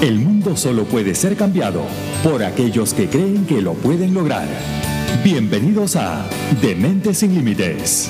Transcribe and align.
El 0.00 0.18
mundo 0.18 0.56
solo 0.56 0.84
puede 0.84 1.14
ser 1.14 1.36
cambiado 1.36 1.82
por 2.24 2.42
aquellos 2.42 2.94
que 2.94 3.06
creen 3.08 3.44
que 3.44 3.60
lo 3.60 3.74
pueden 3.74 4.14
lograr. 4.14 4.48
Bienvenidos 5.22 5.94
a 5.94 6.24
Dementes 6.62 7.18
sin 7.18 7.34
Límites. 7.34 8.08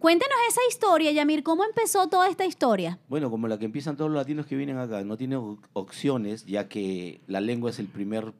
Cuéntenos 0.00 0.34
esa 0.48 0.62
historia, 0.66 1.12
Yamir, 1.12 1.42
¿cómo 1.42 1.62
empezó 1.62 2.08
toda 2.08 2.30
esta 2.30 2.46
historia? 2.46 2.98
Bueno, 3.10 3.30
como 3.30 3.48
la 3.48 3.58
que 3.58 3.66
empiezan 3.66 3.98
todos 3.98 4.10
los 4.10 4.16
latinos 4.16 4.46
que 4.46 4.56
vienen 4.56 4.78
acá, 4.78 5.04
no 5.04 5.18
tienen 5.18 5.58
opciones, 5.74 6.46
ya 6.46 6.68
que 6.68 7.20
la 7.26 7.42
lengua 7.42 7.68
es 7.68 7.78
el 7.80 7.86
primer 7.86 8.32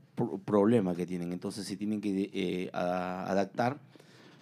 problema 0.46 0.94
que 0.94 1.04
tienen, 1.04 1.34
entonces 1.34 1.66
se 1.66 1.76
tienen 1.76 2.00
que 2.00 2.30
eh, 2.32 2.70
adaptar 2.72 3.78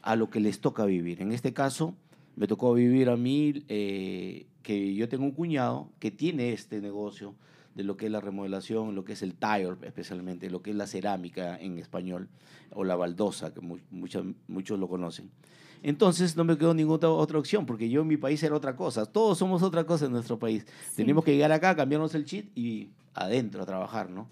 a 0.03 0.15
lo 0.15 0.31
que 0.31 0.39
les 0.39 0.61
toca 0.61 0.85
vivir. 0.85 1.21
En 1.21 1.33
este 1.33 1.53
caso, 1.53 1.93
me 2.37 2.47
tocó 2.47 2.73
vivir 2.73 3.11
a 3.11 3.17
mí 3.17 3.65
eh, 3.67 4.47
que 4.63 4.95
yo 4.95 5.09
tengo 5.09 5.25
un 5.25 5.33
cuñado 5.33 5.89
que 5.99 6.13
tiene 6.13 6.53
este 6.53 6.81
negocio 6.81 7.35
de 7.75 7.83
lo 7.83 7.97
que 7.97 8.07
es 8.07 8.13
la 8.13 8.21
remodelación, 8.21 8.95
lo 8.95 9.05
que 9.05 9.15
es 9.15 9.23
el 9.23 9.35
tile, 9.35 9.75
especialmente, 9.83 10.51
lo 10.51 10.63
que 10.63 10.71
es 10.71 10.77
la 10.77 10.87
cerámica 10.87 11.59
en 11.59 11.79
español, 11.79 12.29
o 12.71 12.85
la 12.85 12.95
baldosa, 12.95 13.53
que 13.53 13.61
muchos, 13.61 14.25
muchos 14.47 14.79
lo 14.79 14.87
conocen. 14.87 15.33
Entonces 15.83 16.37
no 16.37 16.45
me 16.45 16.57
quedó 16.57 16.75
ninguna 16.75 17.09
otra 17.09 17.39
opción, 17.39 17.67
porque 17.67 17.89
yo 17.89 18.03
en 18.03 18.09
mi 18.09 18.17
país 18.17 18.43
era 18.43 18.55
otra 18.55 18.77
cosa. 18.77 19.07
Todos 19.07 19.39
somos 19.39 19.63
otra 19.63 19.85
cosa 19.85 20.07
en 20.07 20.13
nuestro 20.13 20.39
país. 20.39 20.67
Tenemos 20.95 21.25
que 21.25 21.33
llegar 21.33 21.53
acá, 21.53 21.75
cambiarnos 21.77 22.15
el 22.15 22.25
chip 22.25 22.51
y 22.57 22.89
adentro 23.15 23.63
a 23.63 23.67
trabajar, 23.67 24.11
¿no? 24.11 24.27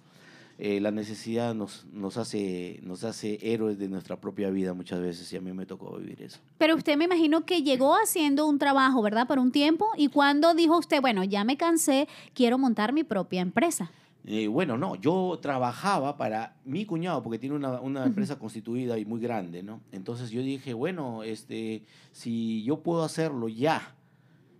Eh, 0.59 0.81
la 0.81 0.91
necesidad 0.91 1.55
nos, 1.55 1.85
nos, 1.93 2.17
hace, 2.17 2.81
nos 2.83 3.05
hace 3.05 3.39
héroes 3.43 3.79
de 3.79 3.89
nuestra 3.89 4.19
propia 4.19 4.49
vida 4.49 4.73
muchas 4.73 5.01
veces 5.01 5.31
y 5.31 5.37
a 5.37 5.41
mí 5.43 5.53
me 5.53 5.67
tocó 5.67 5.99
vivir 5.99 6.23
eso. 6.23 6.39
Pero 6.57 6.77
usted 6.77 6.97
me 6.97 7.05
imagino 7.05 7.45
que 7.45 7.63
llegó 7.63 7.95
haciendo 7.95 8.47
un 8.47 8.59
trabajo, 8.59 9.03
¿verdad? 9.03 9.27
Por 9.27 9.39
un 9.39 9.53
tiempo 9.53 9.87
y 9.99 10.09
cuando 10.09 10.55
dijo 10.55 10.79
usted, 10.79 11.03
bueno, 11.03 11.25
ya 11.25 11.45
me 11.45 11.59
cansé, 11.59 12.09
quiero 12.33 12.57
montar 12.57 12.95
mi 12.95 13.05
propia 13.05 13.43
empresa. 13.43 13.91
Eh, 14.29 14.49
bueno, 14.49 14.77
no, 14.77 14.97
yo 14.97 15.39
trabajaba 15.41 16.17
para 16.17 16.57
mi 16.65 16.85
cuñado 16.85 17.23
porque 17.23 17.39
tiene 17.39 17.55
una, 17.55 17.81
una 17.81 18.05
empresa 18.05 18.39
constituida 18.41 18.99
y 18.99 19.05
muy 19.05 19.21
grande, 19.21 19.63
¿no? 19.63 19.81
Entonces 19.93 20.31
yo 20.31 20.43
dije, 20.43 20.75
bueno, 20.75 21.23
este, 21.23 21.85
si 22.11 22.65
yo 22.65 22.83
puedo 22.83 23.05
hacerlo 23.05 23.49
ya, 23.49 23.95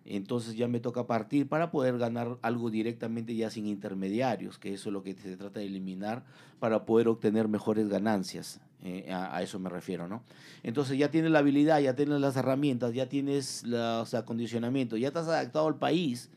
entonces 0.05 0.55
ya 0.55 0.69
me 0.69 0.79
toca 0.79 1.09
partir 1.09 1.49
para 1.49 1.73
poder 1.73 1.99
ganar 1.99 2.39
algo 2.43 2.71
directamente 2.71 3.35
ya 3.35 3.51
sin 3.51 3.67
intermediarios, 3.67 4.57
que 4.57 4.73
eso 4.73 4.91
es 4.91 4.93
lo 4.93 5.03
que 5.03 5.15
se 5.15 5.37
trata 5.37 5.59
de 5.59 5.67
eliminar 5.67 6.25
para 6.61 6.87
poder 6.87 7.09
obtener 7.09 7.49
mejores 7.49 7.89
ganancias. 7.89 8.61
Eh, 8.85 9.11
a, 9.13 9.43
eso 9.43 9.59
me 9.59 9.69
refiero, 9.69 10.07
¿no? 10.07 10.23
Entonces 10.63 10.97
ya 10.97 11.11
tienes 11.11 11.33
la 11.33 11.41
habilidad, 11.41 11.81
ya 11.81 11.97
tienes 11.97 12.21
las 12.21 12.37
herramientas, 12.37 12.95
ya 12.95 13.09
tienes 13.09 13.65
los 13.65 14.15
acondicionamientos, 14.15 15.01
ya 15.01 15.09
estás 15.09 15.27
adaptado 15.27 15.67
al 15.67 15.77
país 15.77 16.31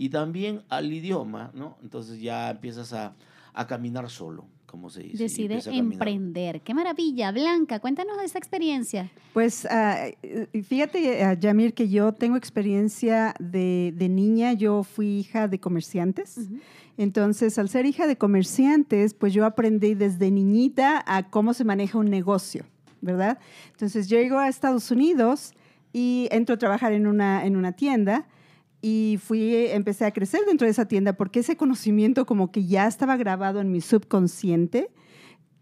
y 0.00 0.08
también 0.08 0.62
al 0.70 0.90
idioma, 0.90 1.50
¿no? 1.52 1.76
Entonces 1.82 2.22
ya 2.22 2.48
empiezas 2.48 2.94
a, 2.94 3.14
a 3.52 3.66
caminar 3.66 4.08
solo 4.08 4.46
como 4.64 4.88
se 4.88 5.02
dice. 5.02 5.24
Decide 5.24 5.60
emprender. 5.76 6.62
Qué 6.62 6.72
maravilla. 6.72 7.32
Blanca, 7.32 7.80
cuéntanos 7.80 8.16
de 8.16 8.24
esa 8.24 8.38
experiencia. 8.38 9.10
Pues 9.34 9.66
eh, 9.66 10.16
fíjate, 10.62 11.26
uh, 11.26 11.38
Yamir, 11.38 11.74
que 11.74 11.90
yo 11.90 12.12
tengo 12.12 12.36
experiencia 12.36 13.34
de, 13.38 13.92
de, 13.94 14.08
niña. 14.08 14.54
Yo 14.54 14.84
fui 14.84 15.18
hija 15.18 15.48
de 15.48 15.60
comerciantes. 15.60 16.48
Entonces, 16.96 17.58
al 17.58 17.68
ser 17.68 17.84
hija 17.84 18.06
de 18.06 18.16
comerciantes, 18.16 19.12
pues 19.12 19.34
yo 19.34 19.44
aprendí 19.44 19.94
desde 19.94 20.30
niñita 20.30 21.04
a 21.06 21.28
cómo 21.28 21.52
se 21.52 21.64
maneja 21.64 21.98
un 21.98 22.08
negocio, 22.08 22.64
¿verdad? 23.02 23.38
Entonces, 23.72 24.08
yo 24.08 24.16
llego 24.18 24.38
a 24.38 24.48
Estados 24.48 24.90
Unidos 24.90 25.52
y 25.92 26.26
entro 26.30 26.54
a 26.54 26.58
trabajar 26.58 26.92
en 26.92 27.06
una, 27.06 27.44
en 27.44 27.56
una 27.56 27.72
tienda 27.72 28.28
y 28.82 29.18
fui, 29.22 29.66
empecé 29.66 30.06
a 30.06 30.12
crecer 30.12 30.40
dentro 30.46 30.66
de 30.66 30.70
esa 30.70 30.86
tienda 30.86 31.12
porque 31.12 31.40
ese 31.40 31.56
conocimiento 31.56 32.26
como 32.26 32.50
que 32.50 32.64
ya 32.64 32.86
estaba 32.86 33.16
grabado 33.16 33.60
en 33.60 33.70
mi 33.70 33.80
subconsciente, 33.80 34.90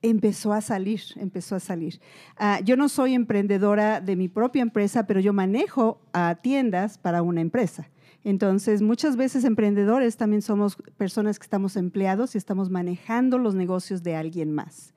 empezó 0.02 0.52
a 0.52 0.60
salir, 0.60 1.00
empezó 1.16 1.56
a 1.56 1.60
salir. 1.60 2.00
Ah, 2.36 2.60
yo 2.64 2.76
no 2.76 2.88
soy 2.88 3.14
emprendedora 3.14 4.00
de 4.00 4.16
mi 4.16 4.28
propia 4.28 4.62
empresa, 4.62 5.06
pero 5.06 5.20
yo 5.20 5.32
manejo 5.32 6.00
a 6.12 6.36
tiendas 6.36 6.98
para 6.98 7.22
una 7.22 7.40
empresa. 7.40 7.90
Entonces, 8.24 8.82
muchas 8.82 9.16
veces 9.16 9.44
emprendedores 9.44 10.16
también 10.16 10.42
somos 10.42 10.76
personas 10.96 11.38
que 11.38 11.44
estamos 11.44 11.76
empleados 11.76 12.34
y 12.34 12.38
estamos 12.38 12.70
manejando 12.70 13.38
los 13.38 13.54
negocios 13.54 14.02
de 14.02 14.16
alguien 14.16 14.52
más. 14.52 14.92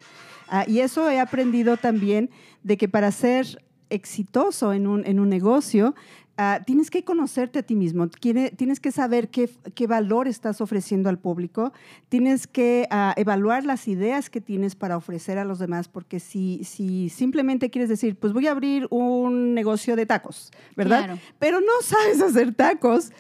Ah, 0.48 0.66
y 0.68 0.80
eso 0.80 1.10
he 1.10 1.20
aprendido 1.20 1.78
también 1.78 2.30
de 2.64 2.78
que 2.78 2.90
para 2.90 3.12
ser 3.12 3.64
exitoso 3.90 4.74
en 4.74 4.88
un, 4.88 5.06
en 5.06 5.20
un 5.20 5.30
negocio, 5.30 5.96
Ah, 6.44 6.60
tienes 6.66 6.90
que 6.90 7.04
conocerte 7.04 7.60
a 7.60 7.62
ti 7.62 7.76
mismo, 7.76 8.08
tienes 8.08 8.80
que 8.80 8.92
saber 8.92 9.30
qué, 9.30 9.48
qué 9.76 9.86
valor 9.86 10.28
estás 10.28 10.60
ofreciendo 10.60 11.08
al 11.08 11.20
público, 11.20 11.72
tienes 12.10 12.48
que 12.48 12.88
ah, 12.90 13.14
evaluar 13.16 13.64
las 13.64 13.88
ideas 13.88 14.32
que 14.32 14.42
tienes 14.42 14.74
para 14.74 14.98
ofrecer 14.98 15.38
a 15.38 15.46
los 15.46 15.60
demás, 15.60 15.88
porque 15.88 16.20
si, 16.20 16.64
si 16.64 17.10
simplemente 17.10 17.70
quieres 17.70 17.90
decir, 17.90 18.16
pues 18.16 18.34
voy 18.34 18.48
a 18.48 18.52
abrir 18.54 18.88
un 18.90 19.54
negocio 19.54 19.96
de 19.96 20.08
tacos, 20.08 20.52
¿verdad? 20.76 21.20
Pero 21.38 21.60
no 21.60 21.74
sabes 21.84 22.20
hacer 22.20 22.56
tacos, 22.56 23.12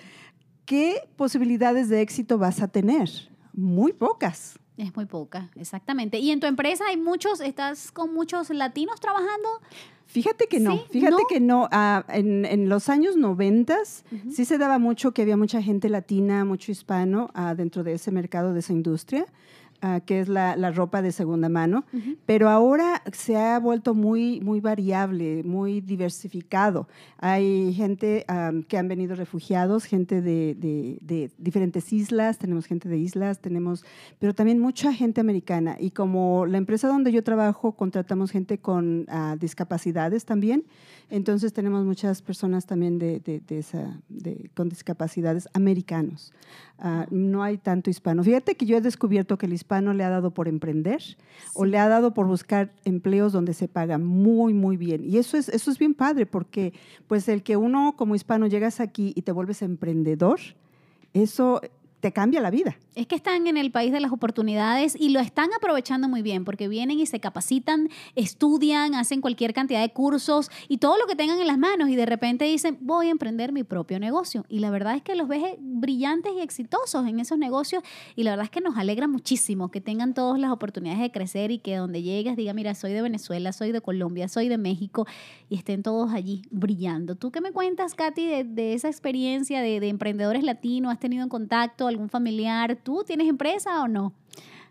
¿qué 0.66 1.08
posibilidades 1.16 1.90
de 1.90 2.02
éxito 2.02 2.40
vas 2.40 2.60
a 2.60 2.70
tener? 2.70 3.08
Muy 3.54 3.94
pocas. 3.94 4.58
Es 4.82 4.96
muy 4.96 5.06
poca, 5.06 5.48
exactamente. 5.58 6.18
¿Y 6.18 6.32
en 6.32 6.40
tu 6.40 6.48
empresa 6.48 6.86
hay 6.88 6.98
muchos, 6.98 7.40
estás 7.40 7.92
con 7.92 8.16
muchos 8.16 8.50
latinos 8.50 9.00
trabajando? 9.00 9.48
Fíjate 10.08 10.48
que 10.48 10.60
no, 10.60 10.80
fíjate 10.90 11.22
que 11.30 11.40
no. 11.40 11.70
Ah, 11.72 12.04
en, 12.10 12.68
los 12.68 12.90
años 12.90 13.16
noventas 13.16 14.04
sí 14.32 14.44
se 14.44 14.58
daba 14.58 14.80
mucho 14.80 15.12
que 15.12 15.22
había 15.22 15.38
mucha 15.38 15.62
gente 15.62 15.88
latina, 15.88 16.46
mucho 16.46 16.72
hispano 16.72 17.30
ah, 17.36 17.54
dentro 17.54 17.84
de 17.84 17.94
ese 17.94 18.10
mercado, 18.10 18.54
de 18.54 18.62
esa 18.62 18.74
industria. 18.74 19.28
Ah, 19.82 20.00
que 20.06 20.20
es 20.20 20.28
la, 20.30 20.56
la 20.56 20.72
ropa 20.72 21.02
de 21.02 21.12
segunda 21.12 21.50
mano, 21.50 21.86
pero 22.26 22.50
ahora 22.50 23.02
se 23.14 23.36
ha 23.38 23.60
vuelto 23.60 23.94
muy, 23.94 24.40
muy 24.42 24.60
variable, 24.60 25.44
muy 25.44 25.82
diversificado. 25.82 26.88
Hay 27.18 27.74
gente 27.74 28.26
am, 28.28 28.64
que 28.64 28.78
han 28.78 28.88
venido 28.88 29.16
refugiados, 29.16 29.86
gente 29.86 30.22
de, 30.22 30.56
de- 30.56 30.98
de 31.02 31.32
diferentes 31.38 31.92
islas, 31.94 32.38
tenemos 32.38 32.66
gente 32.66 32.90
de 32.90 32.98
islas, 32.98 33.40
tenemos, 33.40 33.84
pero 34.20 34.34
también 34.34 34.60
mucha 34.60 34.94
gente 34.94 35.22
americana. 35.22 35.78
Y 35.80 35.92
como 35.92 36.46
la 36.46 36.58
empresa 36.58 36.88
donde 36.88 37.12
yo 37.12 37.24
trabajo, 37.24 37.74
contratamos 37.74 38.32
gente 38.32 38.58
con 38.60 39.06
ah, 39.10 39.36
discapacidades 39.40 40.26
también, 40.26 40.64
entonces 41.12 41.54
tenemos 41.54 41.86
muchas 41.86 42.22
personas 42.22 42.66
también 42.66 42.98
de, 42.98 43.20
de- 43.20 43.42
de 43.42 43.60
esa, 43.60 44.00
de- 44.10 44.50
con 44.56 44.70
discapacidades 44.70 45.48
americanos. 45.54 46.34
Ah, 46.80 47.06
no 47.12 47.44
hay 47.44 47.58
tanto 47.60 47.90
hispano. 47.90 48.24
Fíjate 48.24 48.56
que 48.56 48.66
yo 48.66 48.78
he 48.78 48.82
descubierto 48.82 49.38
que 49.38 49.46
el 49.46 49.54
hispano 49.54 49.94
le 49.94 50.04
ha 50.04 50.10
dado 50.10 50.32
por 50.34 50.48
emprender 50.48 51.02
o 51.54 51.66
le 51.66 51.78
ha 51.78 51.88
dado 51.88 52.14
por 52.14 52.26
buscar 52.26 52.72
empleos 52.86 53.34
donde 53.34 53.54
se 53.54 53.68
paga 53.68 53.98
muy, 54.00 54.54
muy 54.54 54.78
bien. 54.78 55.04
Y 55.04 55.18
eso 55.18 55.38
es, 55.38 55.50
eso 55.50 55.70
es 55.70 55.78
bien 55.78 55.94
padre 55.94 56.26
porque 56.26 56.74
pues 57.08 57.28
el 57.30 57.44
que 57.44 57.58
uno 57.58 57.94
como 57.98 58.16
hispano 58.16 58.48
llegas 58.48 58.80
aquí 58.80 59.14
y 59.16 59.22
te 59.22 59.32
vuelves 59.32 59.62
emprendedor, 59.62 60.40
eso 61.14 61.62
te 62.00 62.12
cambia 62.12 62.42
la 62.42 62.50
vida. 62.50 62.78
Es 62.94 63.08
que 63.08 63.16
están 63.16 63.48
en 63.48 63.56
el 63.56 63.72
país 63.72 63.94
de 63.94 64.02
las 64.02 64.12
oportunidades 64.12 64.98
y 65.00 65.10
lo 65.10 65.22
están 65.22 65.50
aprovechando 65.56 66.10
muy 66.10 66.22
bien 66.22 66.44
porque 66.44 66.68
vienen 66.68 67.00
y 67.00 67.06
se 67.06 67.22
capacitan, 67.22 67.88
estudian, 68.16 68.96
hacen 68.96 69.22
cualquier 69.22 69.54
cantidad 69.54 69.80
de 69.80 69.94
cursos 69.94 70.52
y 70.68 70.80
todo 70.80 70.98
lo 70.98 71.08
que 71.08 71.16
tengan 71.16 71.40
en 71.40 71.48
las 71.48 71.58
manos 71.58 71.88
y 71.88 71.96
de 71.96 72.06
repente 72.06 72.44
dicen, 72.44 72.78
voy 72.82 73.08
a 73.08 73.12
emprender 73.12 73.54
mi 73.54 73.64
propio 73.64 73.98
negocio. 73.98 74.44
Y 74.50 74.60
la 74.60 74.72
verdad 74.72 74.96
es 74.96 75.04
que 75.04 75.16
los 75.16 75.30
ves 75.30 75.42
eh, 75.42 75.58
brillantes 75.62 76.34
y 76.36 76.42
exitosos 76.42 77.08
en 77.08 77.22
esos 77.22 77.38
negocios 77.38 77.82
y 78.18 78.24
la 78.24 78.32
verdad 78.32 78.44
es 78.44 78.52
que 78.52 78.60
nos 78.60 78.76
alegra 78.76 79.08
muchísimo 79.08 79.72
que 79.72 79.80
tengan 79.80 80.14
todas 80.14 80.38
las 80.38 80.52
oportunidades 80.52 81.00
de 81.00 81.14
crecer 81.14 81.52
y 81.52 81.60
que 81.60 81.78
donde 81.78 82.02
llegues 82.02 82.36
diga, 82.36 82.54
mira, 82.54 82.76
soy 82.76 82.92
de 82.92 83.02
Venezuela, 83.02 83.54
soy 83.54 83.72
de 83.72 83.80
Colombia, 83.80 84.28
soy 84.28 84.50
de 84.50 84.58
México 84.58 85.08
y 85.48 85.56
estén 85.56 85.82
todos 85.82 86.12
allí 86.12 86.42
brillando. 86.52 87.16
¿Tú 87.16 87.32
qué 87.32 87.40
me 87.40 87.54
cuentas, 87.54 87.96
Katy, 87.96 88.26
de, 88.26 88.44
de 88.44 88.74
esa 88.74 88.90
experiencia 88.90 89.62
de, 89.62 89.80
de 89.80 89.88
emprendedores 89.88 90.44
latinos? 90.44 90.92
¿Has 90.92 91.00
tenido 91.00 91.24
en 91.24 91.30
contacto 91.30 91.88
algún 91.88 92.10
familiar? 92.10 92.81
¿Tú 92.84 93.04
tienes 93.06 93.28
empresa 93.28 93.82
o 93.82 93.88
no? 93.88 94.14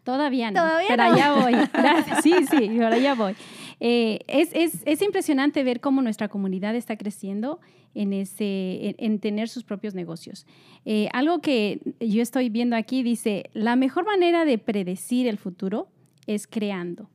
Todavía 0.05 0.51
no. 0.51 0.61
Todavía 0.61 0.89
pero 0.89 1.05
no. 1.05 1.13
allá 1.13 1.33
voy. 1.35 1.55
Sí, 2.23 2.33
sí, 2.51 2.71
pero 2.77 2.89
allá 2.89 3.15
voy. 3.15 3.35
Eh, 3.81 4.21
es, 4.27 4.51
es, 4.53 4.83
es 4.85 5.03
impresionante 5.03 5.63
ver 5.65 5.81
cómo 5.81 6.03
nuestra 6.03 6.29
comunidad 6.29 6.75
está 6.75 6.97
creciendo 6.97 7.61
en, 7.95 8.13
ese, 8.13 8.89
en, 8.89 8.95
en 8.99 9.19
tener 9.21 9.49
sus 9.49 9.65
propios 9.65 9.95
negocios. 9.95 10.47
Eh, 10.85 11.09
algo 11.13 11.41
que 11.41 11.81
yo 12.01 12.23
estoy 12.23 12.51
viendo 12.51 12.77
aquí 12.77 13.03
dice, 13.03 13.51
la 13.53 13.77
mejor 13.77 14.05
manera 14.05 14.45
de 14.45 14.59
predecir 14.59 15.27
el 15.27 15.39
futuro 15.39 15.89
es 16.27 16.47
creando. 16.47 17.11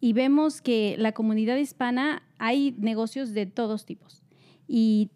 Y 0.00 0.12
vemos 0.12 0.60
que 0.60 0.94
la 0.98 1.12
comunidad 1.12 1.56
hispana 1.56 2.22
hay 2.38 2.74
negocios 2.78 3.32
de 3.32 3.46
todos 3.46 3.86
tipos. 3.86 4.22
Y 4.68 5.10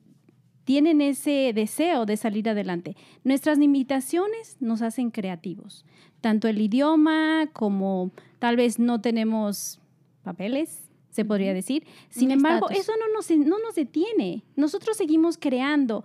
tienen 0.70 1.00
ese 1.00 1.50
deseo 1.52 2.06
de 2.06 2.17
salir 2.17 2.49
adelante. 2.49 2.96
Nuestras 3.25 3.58
limitaciones 3.58 4.56
nos 4.61 4.82
hacen 4.82 5.11
creativos, 5.11 5.84
tanto 6.20 6.46
el 6.46 6.61
idioma 6.61 7.49
como 7.52 8.12
tal 8.38 8.55
vez 8.55 8.78
no 8.78 9.00
tenemos 9.00 9.81
papeles, 10.22 10.88
se 11.11 11.25
podría 11.25 11.52
decir. 11.55 11.84
Sin 12.08 12.26
Un 12.28 12.34
embargo, 12.34 12.70
eso 12.70 12.93
no 13.00 13.12
nos, 13.12 13.28
no 13.32 13.58
nos 13.58 13.75
detiene. 13.75 14.44
Nosotros 14.55 14.96
seguimos 14.96 15.38
creando. 15.38 16.05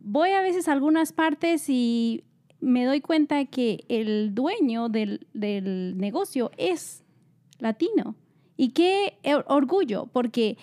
Voy 0.00 0.30
a 0.30 0.42
veces 0.42 0.66
a 0.66 0.72
algunas 0.72 1.12
partes 1.12 1.68
y 1.68 2.24
me 2.58 2.84
doy 2.84 3.00
cuenta 3.02 3.44
que 3.44 3.84
el 3.88 4.34
dueño 4.34 4.88
del, 4.88 5.28
del 5.32 5.96
negocio 5.96 6.50
es 6.56 7.04
latino. 7.60 8.16
Y 8.56 8.70
qué 8.70 9.16
or- 9.24 9.44
orgullo, 9.46 10.06
porque 10.12 10.58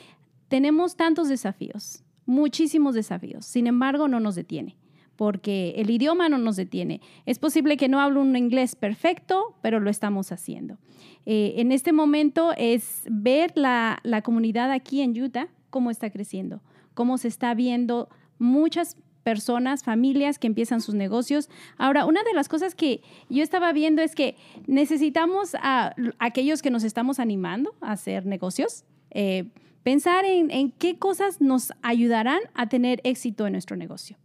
tenemos 0.50 0.98
tantos 0.98 1.30
desafíos, 1.30 2.04
muchísimos 2.30 2.94
desafíos. 2.94 3.46
Sin 3.46 3.68
embargo, 3.68 4.08
no 4.08 4.20
nos 4.20 4.36
detiene, 4.36 4.78
porque 5.16 5.74
el 5.78 5.90
idioma 5.90 6.30
no 6.30 6.38
nos 6.38 6.56
detiene. 6.56 7.02
Es 7.26 7.40
posible 7.40 7.76
que 7.76 7.90
no 7.90 8.00
hable 8.00 8.20
un 8.20 8.36
inglés 8.36 8.76
perfecto, 8.76 9.56
pero 9.62 9.80
lo 9.80 9.90
estamos 9.90 10.32
haciendo. 10.32 10.78
Eh, 11.26 11.56
en 11.58 11.72
este 11.72 11.92
momento 11.92 12.54
es 12.56 13.02
ver 13.10 13.52
la, 13.56 14.00
la 14.04 14.22
comunidad 14.22 14.72
aquí 14.72 15.02
en 15.02 15.20
Utah, 15.20 15.50
cómo 15.72 15.90
está 15.90 16.12
creciendo, 16.12 16.62
cómo 16.94 17.18
se 17.18 17.28
está 17.28 17.54
viendo 17.56 18.10
muchas 18.38 18.96
personas, 19.24 19.84
familias 19.84 20.40
que 20.40 20.48
empiezan 20.48 20.82
sus 20.82 20.96
negocios. 20.96 21.50
Ahora, 21.78 22.06
una 22.06 22.24
de 22.24 22.34
las 22.34 22.48
cosas 22.48 22.76
que 22.76 23.02
yo 23.28 23.44
estaba 23.44 23.74
viendo 23.74 24.02
es 24.02 24.16
que 24.16 24.36
necesitamos 24.68 25.56
a, 25.62 25.96
aquellos 26.20 26.62
que 26.62 26.70
nos 26.70 26.84
estamos 26.84 27.20
animando 27.20 27.76
a 27.82 27.92
hacer 27.92 28.26
negocios, 28.26 28.86
eh, 29.12 29.50
pensar 29.84 30.26
en, 30.26 30.52
en 30.52 30.72
qué 30.72 30.98
cosas 30.98 31.42
nos 31.42 31.72
ayudarán 31.82 32.40
a 32.54 32.68
tener 32.68 33.02
éxito 33.04 33.48
en 33.48 33.54
nuestro 33.54 33.76
negocio. 33.76 34.18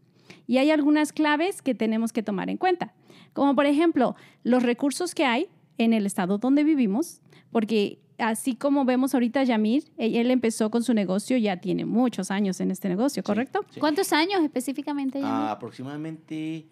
Y 0.46 0.58
hay 0.58 0.70
algunas 0.70 1.12
claves 1.12 1.62
que 1.62 1.74
tenemos 1.74 2.12
que 2.12 2.22
tomar 2.22 2.50
en 2.50 2.56
cuenta, 2.56 2.92
como 3.32 3.54
por 3.54 3.66
ejemplo 3.66 4.16
los 4.42 4.62
recursos 4.62 5.14
que 5.14 5.24
hay 5.24 5.48
en 5.78 5.92
el 5.92 6.06
estado 6.06 6.38
donde 6.38 6.64
vivimos, 6.64 7.20
porque 7.50 7.98
así 8.18 8.54
como 8.54 8.84
vemos 8.84 9.14
ahorita 9.14 9.40
a 9.40 9.44
Yamir, 9.44 9.84
él 9.96 10.16
él 10.16 10.30
empezó 10.30 10.70
con 10.70 10.82
su 10.82 10.94
negocio, 10.94 11.36
ya 11.36 11.56
tiene 11.58 11.84
muchos 11.84 12.30
años 12.30 12.60
en 12.60 12.70
este 12.70 12.88
negocio, 12.88 13.22
¿correcto? 13.22 13.64
Sí. 13.70 13.80
¿Cuántos 13.80 14.12
años 14.12 14.42
específicamente? 14.42 15.18
Yamil? 15.18 15.34
Ah, 15.34 15.52
aproximadamente 15.52 16.68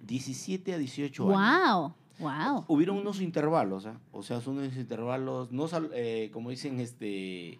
17 0.00 0.74
a 0.74 0.78
18 0.78 1.28
años. 1.28 1.72
wow, 1.72 1.94
wow. 2.18 2.64
Hubieron 2.68 2.96
unos 2.98 3.20
intervalos, 3.20 3.86
¿ah? 3.86 3.98
o 4.12 4.22
sea, 4.22 4.40
son 4.40 4.58
unos 4.58 4.76
intervalos, 4.76 5.52
no 5.52 5.68
sal- 5.68 5.90
eh, 5.94 6.30
como 6.32 6.50
dicen, 6.50 6.80
este, 6.80 7.58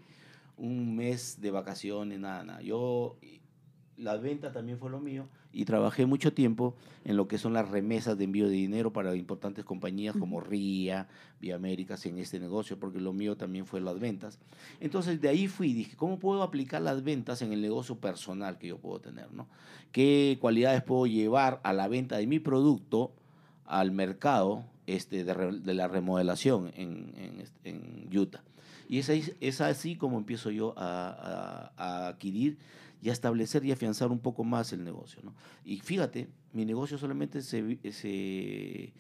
un 0.57 0.95
mes 0.97 1.41
de 1.41 1.51
vacaciones, 1.51 2.19
nada, 2.21 2.45
nada. 2.45 2.63
Yo, 2.63 3.17
la 3.97 4.17
venta 4.17 4.53
también 4.53 4.79
fue 4.79 4.91
lo 4.91 4.99
mío 5.01 5.27
y 5.53 5.65
trabajé 5.67 6.05
mucho 6.05 6.33
tiempo 6.33 6.75
en 7.05 7.17
lo 7.17 7.29
que 7.29 7.39
son 7.39 7.53
las 7.53 7.69
remesas 7.69 8.19
de 8.19 8.25
envío 8.25 8.47
de 8.49 8.55
dinero 8.55 8.93
para 8.93 9.15
importantes 9.15 9.65
compañías 9.65 10.17
como 10.17 10.41
RIA, 10.41 11.07
Vía 11.41 11.55
Américas 11.55 12.05
en 12.07 12.19
este 12.19 12.41
negocio, 12.41 12.77
porque 12.79 12.99
lo 12.99 13.13
mío 13.13 13.37
también 13.37 13.65
fue 13.67 13.81
las 13.81 14.01
ventas. 14.01 14.41
Entonces 14.81 15.21
de 15.21 15.29
ahí 15.29 15.47
fui 15.47 15.71
y 15.71 15.75
dije, 15.75 15.97
¿cómo 15.97 16.19
puedo 16.19 16.43
aplicar 16.43 16.83
las 16.83 17.05
ventas 17.05 17.41
en 17.43 17.53
el 17.53 17.63
negocio 17.63 17.95
personal 17.97 18.59
que 18.59 18.67
yo 18.69 18.79
puedo 18.79 18.99
tener? 19.01 19.33
¿no? 19.33 19.47
¿Qué 19.93 20.39
cualidades 20.41 20.83
puedo 20.83 21.07
llevar 21.07 21.61
a 21.63 21.73
la 21.73 21.87
venta 21.87 22.17
de 22.17 22.27
mi 22.27 22.41
producto 22.41 23.13
al 23.67 23.91
mercado 23.93 24.65
este, 24.87 25.25
de, 25.25 25.35
re- 25.35 25.59
de 25.61 25.75
la 25.75 25.89
remodelación 25.89 26.71
en, 26.77 27.13
en, 27.17 27.45
en 27.65 28.19
Utah? 28.19 28.43
Y 28.89 28.99
es, 28.99 29.09
es 29.09 29.61
así 29.61 29.97
como 29.97 30.19
empiezo 30.19 30.51
yo 30.51 30.75
a, 30.77 31.73
a- 31.77 32.05
a 32.05 32.09
adquirir 32.09 32.59
y 33.03 33.11
a 33.11 33.13
establecer 33.13 33.65
y 33.65 33.73
afianzar 33.73 34.11
un 34.11 34.19
poco 34.19 34.45
más 34.45 34.73
el 34.73 34.85
negocio. 34.85 35.21
¿no? 35.23 35.35
Y 35.65 35.81
fíjate, 35.81 36.29
mi 36.53 36.65
negocio 36.65 36.97
solamente 36.99 37.43
se, 37.43 37.79
se, 37.93 38.93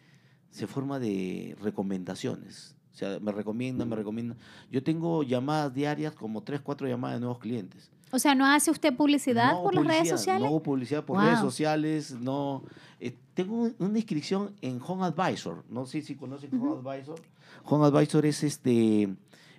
se 0.51 0.67
forma 0.67 0.99
de 0.99 1.57
recomendaciones. 1.61 2.77
O 2.93 2.97
sea, 2.97 3.19
me 3.21 3.33
recomiendan, 3.33 3.89
me 3.89 3.97
recomiendan. 3.97 4.37
Yo 4.71 4.83
tengo 4.83 5.23
llamadas 5.23 5.75
diarias, 5.75 6.15
como 6.15 6.43
tres, 6.43 6.61
cuatro 6.61 6.87
llamadas 6.87 7.17
de 7.17 7.21
nuevos 7.21 7.39
clientes. 7.41 7.91
O 8.15 8.19
sea, 8.21 8.37
¿no 8.37 8.47
hace 8.47 8.71
usted 8.71 8.95
publicidad 8.95 9.55
No 9.55 9.65
por 9.65 9.75
las 9.75 9.87
redes 9.89 10.09
sociales? 10.09 10.41
No 10.43 10.47
hago 10.47 10.63
publicidad 10.63 11.05
por 11.05 11.17
Wow. 11.17 11.27
redes 11.27 11.41
sociales, 11.41 12.13
no. 12.13 12.63
eh, 13.01 13.13
tengo 13.35 13.57
un- 13.57 13.75
una 13.81 13.99
inscripción 13.99 14.53
en 14.63 14.81
Home 14.87 15.05
Advisor. 15.05 15.65
No 15.69 15.85
sé 15.85 16.01
si 16.01 16.15
conocen 16.15 16.49
Home 16.55 16.89
Advisor. 16.89 17.17
Home 17.65 17.87
Advisor 17.87 18.25
es 18.25 18.45
este 18.45 19.09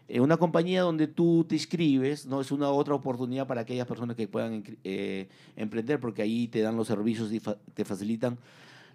eh, 0.08 0.20
una 0.22 0.38
compañía 0.38 0.84
donde 0.84 1.08
tú 1.08 1.44
te 1.50 1.56
inscribes, 1.56 2.26
no 2.28 2.40
es 2.40 2.52
una 2.52 2.70
otra 2.70 2.94
oportunidad 2.96 3.46
para 3.46 3.62
aquellas 3.62 3.88
personas 3.88 4.16
que 4.16 4.28
puedan 4.28 4.64
eh, 4.86 5.28
emprender, 5.58 6.00
porque 6.00 6.22
ahí 6.22 6.48
te 6.48 6.62
dan 6.62 6.78
los 6.78 6.88
servicios 6.88 7.34
y 7.34 7.40
fa- 7.42 7.58
te 7.74 7.84
facilitan 7.84 8.38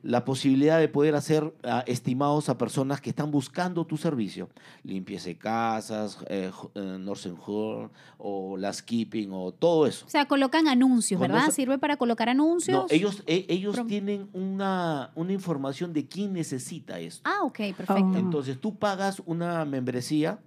la 0.03 0.25
posibilidad 0.25 0.79
de 0.79 0.89
poder 0.89 1.15
hacer 1.15 1.53
ah, 1.63 1.85
estimados 1.87 2.49
a 2.49 2.57
personas 2.57 3.01
que 3.01 3.11
están 3.11 3.31
buscando 3.31 3.85
tu 3.85 3.97
servicio. 3.99 4.49
Limpieza 4.83 5.27
de 5.29 5.37
casas, 5.37 6.19
eh, 6.29 6.51
eh, 6.75 6.97
Northern 6.99 7.37
Hall, 7.47 7.91
o 8.17 8.57
Keeping, 8.87 9.31
o 9.33 9.53
todo 9.53 9.87
eso. 9.87 10.07
O 10.07 10.09
sea, 10.11 10.27
colocan 10.27 10.69
anuncios, 10.69 11.19
Cuando 11.19 11.35
¿verdad? 11.35 11.49
eso- 11.49 11.57
Sirve 11.57 11.79
para 11.79 11.97
colocar 11.97 12.29
anuncios. 12.29 12.77
No, 12.77 12.87
ellos, 12.89 13.23
e- 13.27 13.45
ellos 13.49 13.77
Prom- 13.77 13.89
tienen 13.89 14.29
una, 14.33 15.11
una 15.15 15.33
información 15.33 15.93
de 15.93 16.07
quién 16.07 16.33
necesita 16.33 16.99
esto. 16.99 17.21
Ah, 17.29 17.45
ok, 17.45 17.59
perfecto. 17.77 18.11
Oh. 18.15 18.17
Entonces 18.17 18.59
tú 18.61 18.77
pagas 18.77 19.23
una 19.27 19.65
membresía 19.67 20.39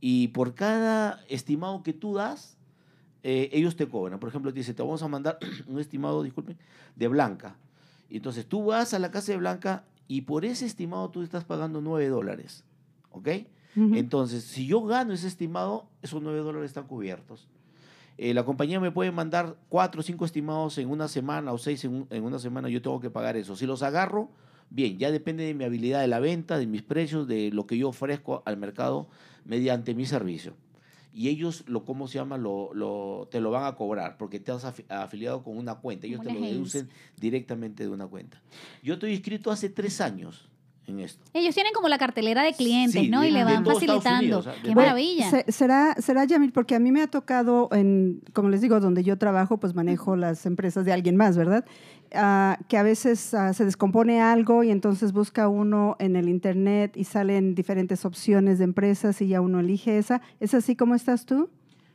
y 0.00 0.28
por 0.28 0.54
cada 0.54 1.20
estimado 1.28 1.82
que 1.84 1.92
tú 1.92 2.14
das, 2.14 2.56
eh, 3.22 3.50
ellos 3.52 3.76
te 3.76 3.86
cobran. 3.88 4.18
Por 4.18 4.28
ejemplo, 4.28 4.52
te 4.52 4.58
dice, 4.58 4.74
te 4.74 4.82
vamos 4.82 5.02
a 5.02 5.08
mandar 5.08 5.38
un 5.68 5.78
estimado, 5.78 6.22
disculpen, 6.24 6.58
de 6.96 7.08
Blanca. 7.08 7.56
Entonces 8.10 8.46
tú 8.46 8.64
vas 8.66 8.94
a 8.94 8.98
la 8.98 9.10
casa 9.10 9.32
de 9.32 9.38
Blanca 9.38 9.84
y 10.08 10.22
por 10.22 10.44
ese 10.44 10.66
estimado 10.66 11.10
tú 11.10 11.22
estás 11.22 11.44
pagando 11.44 11.80
9 11.80 12.08
dólares. 12.08 12.64
¿Ok? 13.10 13.28
Entonces, 13.94 14.44
si 14.44 14.66
yo 14.66 14.82
gano 14.84 15.12
ese 15.12 15.26
estimado, 15.28 15.86
esos 16.02 16.22
9 16.22 16.40
dólares 16.40 16.70
están 16.70 16.86
cubiertos. 16.86 17.48
Eh, 18.18 18.32
la 18.32 18.44
compañía 18.44 18.80
me 18.80 18.90
puede 18.90 19.10
mandar 19.12 19.56
4 19.68 20.00
o 20.00 20.02
5 20.02 20.24
estimados 20.24 20.78
en 20.78 20.88
una 20.88 21.08
semana 21.08 21.52
o 21.52 21.58
6 21.58 21.84
en, 21.84 21.94
un- 21.94 22.06
en 22.08 22.24
una 22.24 22.38
semana, 22.38 22.68
yo 22.70 22.80
tengo 22.80 23.00
que 23.00 23.10
pagar 23.10 23.36
eso. 23.36 23.54
Si 23.56 23.66
los 23.66 23.82
agarro, 23.82 24.30
Bien, 24.68 24.98
ya 24.98 25.12
depende 25.12 25.44
de 25.44 25.54
mi 25.54 25.62
habilidad 25.62 26.00
de 26.00 26.08
la 26.08 26.18
venta, 26.18 26.58
de 26.58 26.66
mis 26.66 26.82
precios, 26.82 27.28
de 27.28 27.52
lo 27.52 27.68
que 27.68 27.78
yo 27.78 27.88
ofrezco 27.90 28.42
al 28.46 28.56
mercado 28.56 29.06
mediante 29.44 29.94
mi 29.94 30.06
servicio. 30.06 30.54
Y 31.18 31.28
ellos, 31.30 31.64
lo, 31.66 31.86
¿cómo 31.86 32.08
se 32.08 32.18
llama? 32.18 32.36
Lo, 32.36 32.74
lo, 32.74 33.26
te 33.30 33.40
lo 33.40 33.50
van 33.50 33.64
a 33.64 33.74
cobrar 33.74 34.18
porque 34.18 34.38
te 34.38 34.52
has 34.52 34.66
afi- 34.66 34.84
afiliado 34.90 35.42
con 35.42 35.56
una 35.56 35.76
cuenta. 35.76 36.06
Ellos 36.06 36.20
te 36.20 36.28
lo 36.34 36.40
deducen 36.52 36.90
directamente 37.18 37.84
de 37.84 37.88
una 37.88 38.06
cuenta. 38.06 38.42
Yo 38.82 38.94
estoy 38.94 39.12
inscrito 39.12 39.50
hace 39.50 39.70
tres 39.70 40.02
años 40.02 40.46
en 40.86 41.00
esto. 41.00 41.24
Ellos 41.34 41.54
tienen 41.54 41.72
como 41.72 41.88
la 41.88 41.98
cartelera 41.98 42.42
de 42.42 42.52
clientes, 42.52 43.00
Sí, 43.02 43.08
¿no? 43.08 43.22
de- 43.22 43.28
y 43.28 43.30
le 43.32 43.44
van 43.44 43.64
facilitando. 43.64 44.44
Qué 44.62 44.74
maravilla. 44.74 45.30
Se- 45.30 45.50
será, 45.50 45.94
será, 45.98 46.24
Yamil, 46.24 46.52
porque 46.52 46.74
a 46.74 46.78
mí 46.78 46.92
me 46.92 47.02
ha 47.02 47.06
tocado, 47.08 47.68
en, 47.72 48.22
como 48.32 48.48
les 48.48 48.60
digo, 48.60 48.78
donde 48.80 49.02
yo 49.02 49.18
trabajo, 49.18 49.58
pues 49.58 49.74
manejo 49.74 50.16
las 50.16 50.46
empresas 50.46 50.84
de 50.84 50.92
alguien 50.92 51.16
más, 51.16 51.36
¿verdad? 51.36 51.64
Ah, 52.14 52.58
que 52.68 52.76
a 52.78 52.82
veces 52.84 53.34
ah, 53.34 53.52
se 53.52 53.64
descompone 53.64 54.20
algo 54.22 54.62
y 54.62 54.70
entonces 54.70 55.12
busca 55.12 55.48
uno 55.48 55.96
en 55.98 56.14
el 56.14 56.28
internet 56.28 56.96
y 56.96 57.04
salen 57.04 57.54
diferentes 57.56 58.04
opciones 58.04 58.58
de 58.58 58.64
empresas 58.64 59.20
y 59.20 59.26
ya 59.28 59.40
uno 59.40 59.58
elige 59.60 59.98
esa. 59.98 60.22
¿Es 60.38 60.54
así 60.54 60.76
como 60.76 60.94
estás 60.94 61.26
tú? 61.26 61.50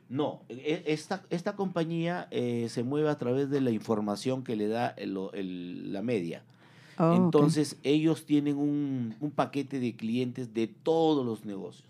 No, 0.09 0.41
e- 0.49 0.83
esta, 0.87 1.23
esta 1.29 1.55
compañía 1.55 2.27
eh, 2.31 2.67
se 2.69 2.83
mueve 2.83 3.09
a 3.09 3.17
través 3.17 3.49
de 3.49 3.61
la 3.61 3.71
información 3.71 4.43
que 4.43 4.57
le 4.57 4.67
da 4.67 4.89
el- 4.97 5.17
el- 5.33 5.93
la 5.93 6.01
media. 6.01 6.43
Oh. 6.97 7.13
Entonces, 7.13 7.77
ellos 7.83 8.25
tienen 8.25 8.57
un, 8.57 9.15
un 9.19 9.31
paquete 9.31 9.79
de 9.79 9.95
clientes 9.95 10.53
de 10.53 10.67
todos 10.67 11.25
los 11.25 11.45
negocios. 11.45 11.87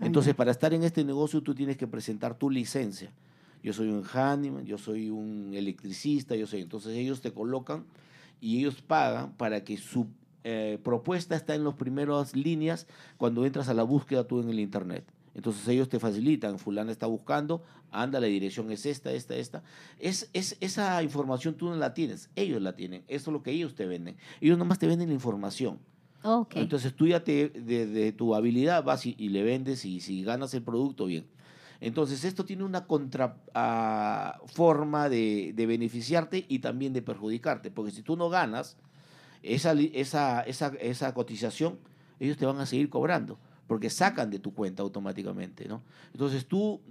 Entonces, 0.00 0.34
para 0.34 0.50
estar 0.50 0.72
en 0.72 0.84
este 0.84 1.04
negocio, 1.04 1.42
tú 1.42 1.54
tienes 1.54 1.76
que 1.76 1.86
presentar 1.86 2.36
tu 2.36 2.48
licencia. 2.50 3.10
Yo 3.62 3.72
soy 3.72 3.88
un 3.88 4.02
handyman, 4.02 4.64
yo 4.64 4.78
soy 4.78 5.10
un 5.10 5.52
electricista, 5.54 6.34
yo 6.34 6.46
soy. 6.46 6.62
Entonces, 6.62 6.96
ellos 6.96 7.20
te 7.20 7.32
colocan 7.32 7.84
y 8.40 8.58
ellos 8.58 8.82
pagan 8.82 9.32
para 9.32 9.62
que 9.62 9.76
su 9.76 10.06
eh, 10.44 10.78
propuesta 10.82 11.36
está 11.36 11.54
en 11.54 11.64
las 11.64 11.74
primeras 11.74 12.34
líneas 12.34 12.88
cuando 13.16 13.46
entras 13.46 13.68
a 13.68 13.74
la 13.74 13.84
búsqueda 13.84 14.24
tú 14.24 14.40
en 14.40 14.48
el 14.48 14.58
internet. 14.58 15.04
Entonces 15.34 15.66
ellos 15.68 15.88
te 15.88 15.98
facilitan, 15.98 16.58
fulana 16.58 16.92
está 16.92 17.06
buscando, 17.06 17.62
anda, 17.90 18.20
la 18.20 18.26
dirección 18.26 18.70
es 18.70 18.84
esta, 18.86 19.12
esta, 19.12 19.34
esta. 19.34 19.62
Es, 19.98 20.28
es, 20.32 20.56
esa 20.60 21.02
información 21.02 21.54
tú 21.54 21.68
no 21.68 21.76
la 21.76 21.94
tienes, 21.94 22.30
ellos 22.36 22.60
la 22.60 22.76
tienen, 22.76 23.02
eso 23.08 23.30
es 23.30 23.32
lo 23.32 23.42
que 23.42 23.50
ellos 23.50 23.74
te 23.74 23.86
venden. 23.86 24.16
Ellos 24.40 24.58
nomás 24.58 24.78
te 24.78 24.86
venden 24.86 25.08
la 25.08 25.14
información. 25.14 25.78
Ok. 26.22 26.56
Entonces 26.56 26.94
tú 26.94 27.06
ya 27.06 27.24
te, 27.24 27.48
de, 27.48 27.86
de 27.86 28.12
tu 28.12 28.34
habilidad 28.34 28.84
vas 28.84 29.06
y, 29.06 29.14
y 29.18 29.30
le 29.30 29.42
vendes 29.42 29.84
y 29.84 30.00
si 30.00 30.22
ganas 30.22 30.54
el 30.54 30.62
producto, 30.62 31.06
bien. 31.06 31.26
Entonces 31.82 32.24
esto 32.24 32.44
tiene 32.44 32.62
una 32.62 32.86
contra 32.86 33.38
ah, 33.54 34.40
forma 34.46 35.08
de, 35.08 35.52
de 35.56 35.66
beneficiarte 35.66 36.46
y 36.48 36.60
también 36.60 36.92
de 36.92 37.02
perjudicarte, 37.02 37.72
porque 37.72 37.90
si 37.90 38.02
tú 38.02 38.16
no 38.16 38.28
ganas 38.28 38.76
esa, 39.42 39.72
esa, 39.72 40.42
esa, 40.42 40.68
esa 40.80 41.12
cotización, 41.12 41.78
ellos 42.20 42.36
te 42.36 42.46
van 42.46 42.58
a 42.58 42.66
seguir 42.66 42.88
cobrando, 42.88 43.36
porque 43.72 43.88
sacan 43.88 44.28
de 44.28 44.38
tu 44.38 44.52
cuenta 44.52 44.82
automáticamente, 44.82 45.66
¿no? 45.66 45.80
Entonces 46.12 46.44
tú, 46.44 46.82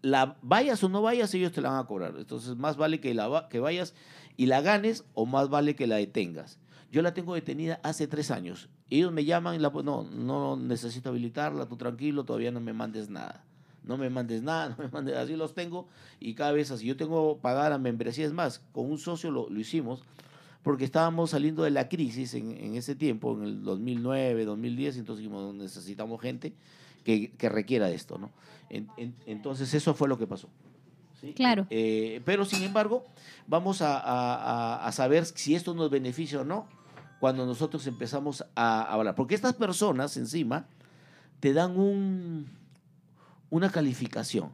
la 0.00 0.38
vayas 0.40 0.82
o 0.82 0.88
no 0.88 1.02
vayas, 1.02 1.34
ellos 1.34 1.52
te 1.52 1.60
la 1.60 1.68
van 1.68 1.80
a 1.80 1.86
cobrar. 1.86 2.14
Entonces 2.16 2.56
más 2.56 2.78
vale 2.78 2.98
que, 2.98 3.12
la, 3.12 3.46
que 3.50 3.60
vayas 3.60 3.92
y 4.38 4.46
la 4.46 4.62
ganes 4.62 5.04
o 5.12 5.26
más 5.26 5.50
vale 5.50 5.76
que 5.76 5.86
la 5.86 5.96
detengas. 5.96 6.58
Yo 6.90 7.02
la 7.02 7.12
tengo 7.12 7.34
detenida 7.34 7.78
hace 7.82 8.06
tres 8.06 8.30
años. 8.30 8.70
Ellos 8.88 9.12
me 9.12 9.26
llaman 9.26 9.54
y 9.54 9.58
la 9.58 9.68
no, 9.68 10.02
no 10.02 10.56
necesito 10.56 11.10
habilitarla, 11.10 11.66
tú 11.66 11.76
tranquilo, 11.76 12.24
todavía 12.24 12.52
no 12.52 12.60
me 12.60 12.72
mandes 12.72 13.10
nada. 13.10 13.44
No 13.84 13.98
me 13.98 14.08
mandes 14.08 14.42
nada, 14.42 14.70
no 14.78 14.82
me 14.82 14.88
mandes, 14.88 15.16
así 15.18 15.36
los 15.36 15.52
tengo 15.52 15.88
y 16.20 16.32
cada 16.32 16.52
vez 16.52 16.70
así. 16.70 16.86
Yo 16.86 16.96
tengo 16.96 17.36
pagada 17.36 17.68
la 17.68 17.78
membresía, 17.78 18.24
es 18.24 18.32
más, 18.32 18.62
con 18.72 18.90
un 18.90 18.96
socio 18.96 19.30
lo, 19.30 19.50
lo 19.50 19.60
hicimos 19.60 20.00
porque 20.62 20.84
estábamos 20.84 21.30
saliendo 21.30 21.62
de 21.62 21.70
la 21.70 21.88
crisis 21.88 22.34
en, 22.34 22.50
en 22.52 22.74
ese 22.76 22.94
tiempo, 22.94 23.34
en 23.36 23.44
el 23.44 23.62
2009, 23.62 24.44
2010, 24.44 24.96
entonces 24.98 25.22
dijimos, 25.22 25.54
necesitamos 25.54 26.20
gente 26.20 26.52
que, 27.04 27.30
que 27.32 27.48
requiera 27.48 27.86
de 27.88 27.94
esto, 27.94 28.18
¿no? 28.18 28.30
En- 28.68 28.88
en- 28.96 29.14
entonces 29.26 29.72
eso 29.74 29.94
fue 29.94 30.06
lo 30.08 30.18
que 30.18 30.26
pasó. 30.26 30.48
¿sí? 31.20 31.32
Claro. 31.32 31.66
Eh, 31.70 32.20
pero 32.24 32.44
sin 32.44 32.62
embargo, 32.62 33.06
vamos 33.46 33.80
a, 33.82 33.98
a- 33.98 34.34
a- 34.76 34.86
a 34.86 34.92
saber 34.92 35.24
si 35.26 35.54
esto 35.54 35.74
nos 35.74 35.90
beneficia 35.90 36.40
o 36.40 36.44
no 36.44 36.66
cuando 37.20 37.44
nosotros 37.46 37.86
empezamos 37.86 38.44
a 38.54 38.82
hablar. 38.82 39.14
Porque 39.14 39.34
estas 39.34 39.54
personas 39.54 40.16
encima 40.16 40.66
te 41.40 41.52
dan 41.52 41.78
un, 41.78 42.46
una 43.50 43.70
calificación. 43.70 44.50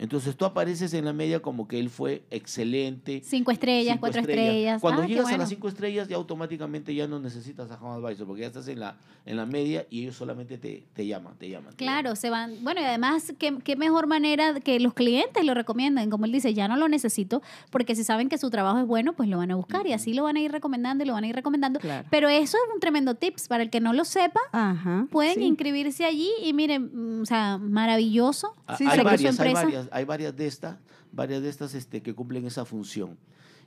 Entonces 0.00 0.34
tú 0.34 0.46
apareces 0.46 0.94
en 0.94 1.04
la 1.04 1.12
media 1.12 1.40
como 1.40 1.68
que 1.68 1.78
él 1.78 1.90
fue 1.90 2.22
excelente. 2.30 3.20
Cinco 3.24 3.50
estrellas, 3.52 3.92
cinco 3.94 4.00
cuatro 4.00 4.20
estrellas. 4.22 4.80
Cuando 4.80 5.02
Ah, 5.02 5.06
llegas 5.06 5.30
a 5.30 5.36
las 5.36 5.48
cinco 5.50 5.68
estrellas 5.68 6.08
ya 6.08 6.16
automáticamente 6.16 6.94
ya 6.94 7.06
no 7.06 7.20
necesitas 7.20 7.70
a 7.70 7.74
Home 7.76 8.06
Advisor 8.06 8.26
porque 8.26 8.40
ya 8.42 8.46
estás 8.48 8.66
en 8.68 8.80
la, 8.80 8.96
en 9.26 9.36
la 9.36 9.44
media 9.46 9.86
y 9.90 10.02
ellos 10.02 10.16
solamente 10.16 10.56
te, 10.58 10.84
te 10.94 11.06
llaman, 11.06 11.34
te 11.38 11.50
llaman. 11.50 11.70
te 11.72 11.76
Claro, 11.76 12.02
llaman. 12.08 12.16
se 12.16 12.30
van. 12.30 12.54
Bueno, 12.62 12.80
y 12.80 12.84
además, 12.84 13.32
¿qué, 13.38 13.58
qué 13.62 13.76
mejor 13.76 14.06
manera 14.06 14.58
que 14.60 14.80
los 14.80 14.94
clientes 14.94 15.44
lo 15.44 15.52
recomiendan. 15.54 16.08
Como 16.10 16.24
él 16.24 16.32
dice, 16.32 16.54
ya 16.54 16.66
no 16.66 16.76
lo 16.78 16.88
necesito, 16.88 17.42
porque 17.70 17.94
si 17.94 18.02
saben 18.02 18.28
que 18.30 18.38
su 18.38 18.48
trabajo 18.50 18.78
es 18.80 18.86
bueno, 18.86 19.12
pues 19.12 19.28
lo 19.28 19.36
van 19.38 19.50
a 19.50 19.54
buscar 19.56 19.86
y 19.86 19.92
así 19.92 20.14
lo 20.14 20.22
van 20.24 20.36
a 20.36 20.40
ir 20.40 20.50
recomendando 20.50 21.04
y 21.04 21.06
lo 21.06 21.12
van 21.12 21.24
a 21.24 21.28
ir 21.28 21.34
recomendando. 21.34 21.78
Claro. 21.78 22.08
Pero 22.10 22.28
eso 22.30 22.56
es 22.56 22.74
un 22.74 22.80
tremendo 22.80 23.16
tips 23.16 23.48
para 23.48 23.62
el 23.62 23.68
que 23.70 23.80
no 23.80 23.92
lo 23.92 24.04
sepa. 24.06 24.40
Ajá. 24.52 25.06
Pueden 25.10 25.34
sí. 25.34 25.44
inscribirse 25.44 26.04
allí 26.06 26.30
y 26.42 26.52
miren, 26.54 27.18
mm, 27.18 27.22
o 27.22 27.26
sea, 27.26 27.58
maravilloso. 27.58 28.54
Ah, 28.66 28.76
Sí, 28.78 28.84
hay, 28.88 29.00
varias, 29.02 29.20
hay 29.20 29.26
empresa. 29.48 29.62
varias, 29.64 29.88
hay 29.92 30.04
varias 30.04 30.36
de 30.36 30.46
estas, 30.46 30.78
varias 31.12 31.42
de 31.42 31.48
estas 31.48 31.74
este, 31.74 32.02
que 32.02 32.14
cumplen 32.14 32.46
esa 32.46 32.64
función. 32.64 33.18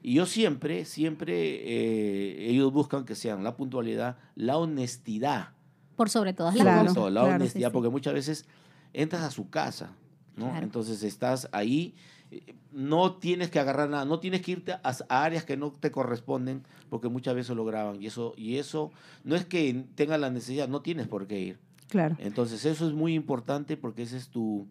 Y 0.01 0.15
yo 0.15 0.25
siempre, 0.25 0.83
siempre, 0.85 1.33
eh, 1.35 2.49
ellos 2.49 2.73
buscan 2.73 3.05
que 3.05 3.15
sean 3.15 3.43
la 3.43 3.55
puntualidad, 3.55 4.17
la 4.35 4.57
honestidad, 4.57 5.49
Por 5.95 6.09
sobre 6.09 6.33
todas 6.33 6.55
las 6.55 6.63
Claro, 6.63 6.77
sobre 6.79 6.87
cosas. 6.87 6.95
todo, 6.95 7.09
la 7.09 7.21
claro, 7.21 7.35
honestidad, 7.35 7.67
sí, 7.67 7.71
sí. 7.71 7.73
porque 7.73 7.89
muchas 7.89 8.13
veces 8.13 8.45
entras 8.91 9.21
a 9.23 9.31
su 9.31 9.49
casa, 9.49 9.91
¿no? 10.35 10.49
Claro. 10.49 10.65
Entonces 10.65 11.03
estás 11.03 11.47
ahí, 11.53 11.95
eh, 12.31 12.55
no 12.73 13.13
tienes 13.15 13.49
que 13.49 13.59
agarrar 13.59 13.89
nada, 13.89 14.03
no 14.03 14.19
tienes 14.19 14.41
que 14.41 14.51
irte 14.51 14.73
a, 14.73 14.81
a 15.07 15.23
áreas 15.23 15.45
que 15.45 15.55
no 15.55 15.71
te 15.71 15.91
corresponden, 15.91 16.63
porque 16.89 17.07
muchas 17.07 17.35
veces 17.35 17.55
lo 17.55 17.63
graban. 17.63 18.01
Y 18.01 18.07
eso, 18.07 18.33
y 18.35 18.57
eso 18.57 18.91
no 19.23 19.35
es 19.35 19.45
que 19.45 19.85
tengas 19.95 20.19
la 20.19 20.29
necesidad, 20.31 20.67
no 20.67 20.81
tienes 20.81 21.07
por 21.07 21.27
qué 21.27 21.39
ir. 21.39 21.59
Claro. 21.87 22.17
Entonces 22.19 22.65
eso 22.65 22.87
es 22.87 22.93
muy 22.93 23.13
importante 23.13 23.77
porque 23.77 24.01
esa 24.01 24.17
es 24.17 24.27
tu 24.29 24.67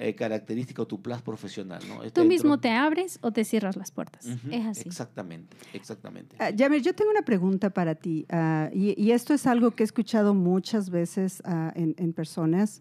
eh, 0.00 0.14
característica 0.14 0.80
o 0.82 0.86
tu 0.86 1.02
plus 1.02 1.20
profesional, 1.22 1.80
¿no? 1.88 2.02
Está 2.04 2.20
Tú 2.20 2.20
dentro- 2.20 2.28
mismo 2.28 2.58
te 2.60 2.70
abres 2.70 3.18
o 3.20 3.32
te 3.32 3.44
cierras 3.44 3.76
las 3.76 3.90
puertas. 3.90 4.24
Ujú, 4.26 4.48
Es 4.52 4.66
así. 4.66 4.88
Exactamente, 4.88 5.56
exactamente. 5.74 6.36
Ah, 6.38 6.50
Yamir, 6.50 6.82
yo 6.82 6.94
tengo 6.94 7.10
una 7.10 7.22
pregunta 7.22 7.70
para 7.70 7.94
ti. 7.94 8.24
ah, 8.30 8.70
y, 8.72 8.94
y 9.02 9.10
esto 9.12 9.34
es 9.34 9.46
algo 9.46 9.72
que 9.72 9.82
he 9.82 9.86
escuchado 9.86 10.34
muchas 10.34 10.90
veces 10.90 11.42
ah, 11.44 11.72
en, 11.74 11.94
en 11.98 12.12
personas 12.12 12.80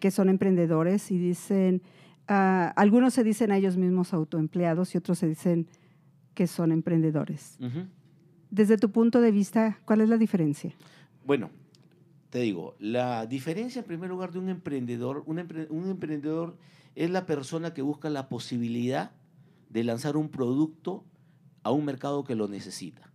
que 0.00 0.10
son 0.10 0.28
emprendedores 0.28 1.10
y 1.10 1.18
dicen, 1.18 1.82
algunos 2.26 3.14
se 3.14 3.24
dicen 3.24 3.50
a 3.52 3.56
ellos 3.56 3.76
mismos 3.76 4.12
autoempleados 4.12 4.94
y 4.94 4.98
otros 4.98 5.18
se 5.18 5.26
dicen 5.28 5.66
que 6.34 6.46
son 6.46 6.72
emprendedores. 6.72 7.56
Ujú. 7.60 7.86
Desde 8.50 8.76
tu 8.76 8.90
punto 8.90 9.20
de 9.20 9.30
vista, 9.32 9.78
¿cuál 9.84 10.00
es 10.02 10.08
la 10.08 10.16
diferencia? 10.18 10.72
Bueno, 11.26 11.50
te 12.30 12.40
digo, 12.40 12.74
la 12.78 13.26
diferencia 13.26 13.80
en 13.80 13.86
primer 13.86 14.10
lugar 14.10 14.32
de 14.32 14.38
un 14.38 14.48
emprendedor, 14.48 15.22
un, 15.26 15.38
empre- 15.38 15.66
un 15.70 15.88
emprendedor 15.88 16.56
es 16.94 17.10
la 17.10 17.26
persona 17.26 17.72
que 17.72 17.82
busca 17.82 18.10
la 18.10 18.28
posibilidad 18.28 19.12
de 19.70 19.84
lanzar 19.84 20.16
un 20.16 20.28
producto 20.28 21.04
a 21.62 21.70
un 21.70 21.84
mercado 21.84 22.24
que 22.24 22.34
lo 22.34 22.48
necesita. 22.48 23.10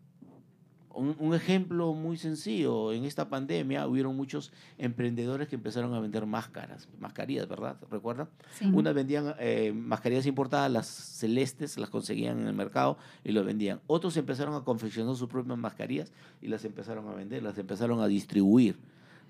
Un, 0.96 1.16
un 1.18 1.34
ejemplo 1.34 1.92
muy 1.94 2.18
sencillo, 2.18 2.94
en 2.94 3.04
esta 3.04 3.28
pandemia 3.28 3.88
hubieron 3.88 4.16
muchos 4.16 4.52
emprendedores 4.78 5.48
que 5.48 5.56
empezaron 5.56 5.92
a 5.96 6.00
vender 6.00 6.28
máscaras, 6.28 6.88
mascarillas, 7.00 7.48
¿verdad? 7.48 7.78
¿Recuerdan? 7.90 8.30
Sí. 8.60 8.70
Unas 8.72 8.94
vendían 8.94 9.34
eh, 9.40 9.74
mascarillas 9.76 10.28
importadas, 10.28 10.72
las 10.72 10.86
celestes, 10.86 11.80
las 11.80 11.90
conseguían 11.90 12.42
en 12.42 12.48
el 12.48 12.54
mercado 12.54 13.00
y 13.24 13.32
lo 13.32 13.44
vendían. 13.44 13.82
Otros 13.88 14.16
empezaron 14.18 14.54
a 14.54 14.64
confeccionar 14.64 15.16
sus 15.16 15.28
propias 15.28 15.58
mascarillas 15.58 16.12
y 16.44 16.48
las 16.48 16.64
empezaron 16.64 17.08
a 17.08 17.14
vender, 17.16 17.42
las 17.42 17.58
empezaron 17.58 18.00
a 18.00 18.08
distribuir. 18.08 18.78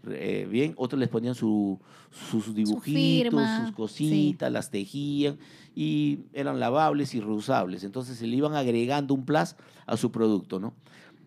Eh, 0.09 0.47
bien, 0.49 0.73
otros 0.77 0.99
les 0.99 1.07
ponían 1.09 1.33
su- 1.33 1.79
sus 2.11 2.53
dibujitos, 2.53 3.31
sus 3.57 3.71
cositas, 3.71 4.51
las 4.51 4.69
tejían 4.69 5.37
y 5.75 6.19
eran 6.33 6.59
lavables 6.59 7.15
y 7.15 7.21
reusables. 7.21 7.83
Entonces 7.85 8.17
se 8.17 8.27
le 8.27 8.35
iban 8.35 8.53
agregando 8.55 9.13
un 9.13 9.25
plus 9.25 9.55
a 9.85 9.95
su 9.97 10.11
producto, 10.11 10.59
¿no? 10.59 10.73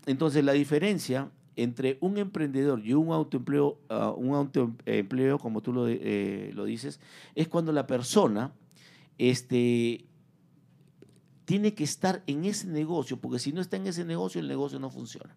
Entonces 0.04 0.44
la 0.44 0.52
diferencia 0.52 1.30
entre 1.56 1.96
un 2.02 2.18
emprendedor 2.18 2.84
y 2.84 2.92
un 2.92 3.12
autoempleo, 3.12 3.78
ah, 3.88 4.10
un 4.14 4.34
autoempleo, 4.34 5.38
como 5.38 5.62
tú 5.62 5.72
lo, 5.72 5.88
eh, 5.88 6.50
lo 6.54 6.66
dices, 6.66 7.00
es 7.34 7.48
cuando 7.48 7.72
la 7.72 7.86
persona 7.86 8.52
este, 9.16 10.04
tiene 11.46 11.74
que 11.74 11.84
estar 11.84 12.22
en 12.26 12.44
ese 12.44 12.66
negocio, 12.66 13.16
porque 13.18 13.38
si 13.38 13.52
no 13.52 13.60
está 13.60 13.76
en 13.76 13.86
ese 13.86 14.04
negocio, 14.04 14.40
el 14.40 14.48
negocio 14.48 14.78
no 14.78 14.90
funciona. 14.90 15.34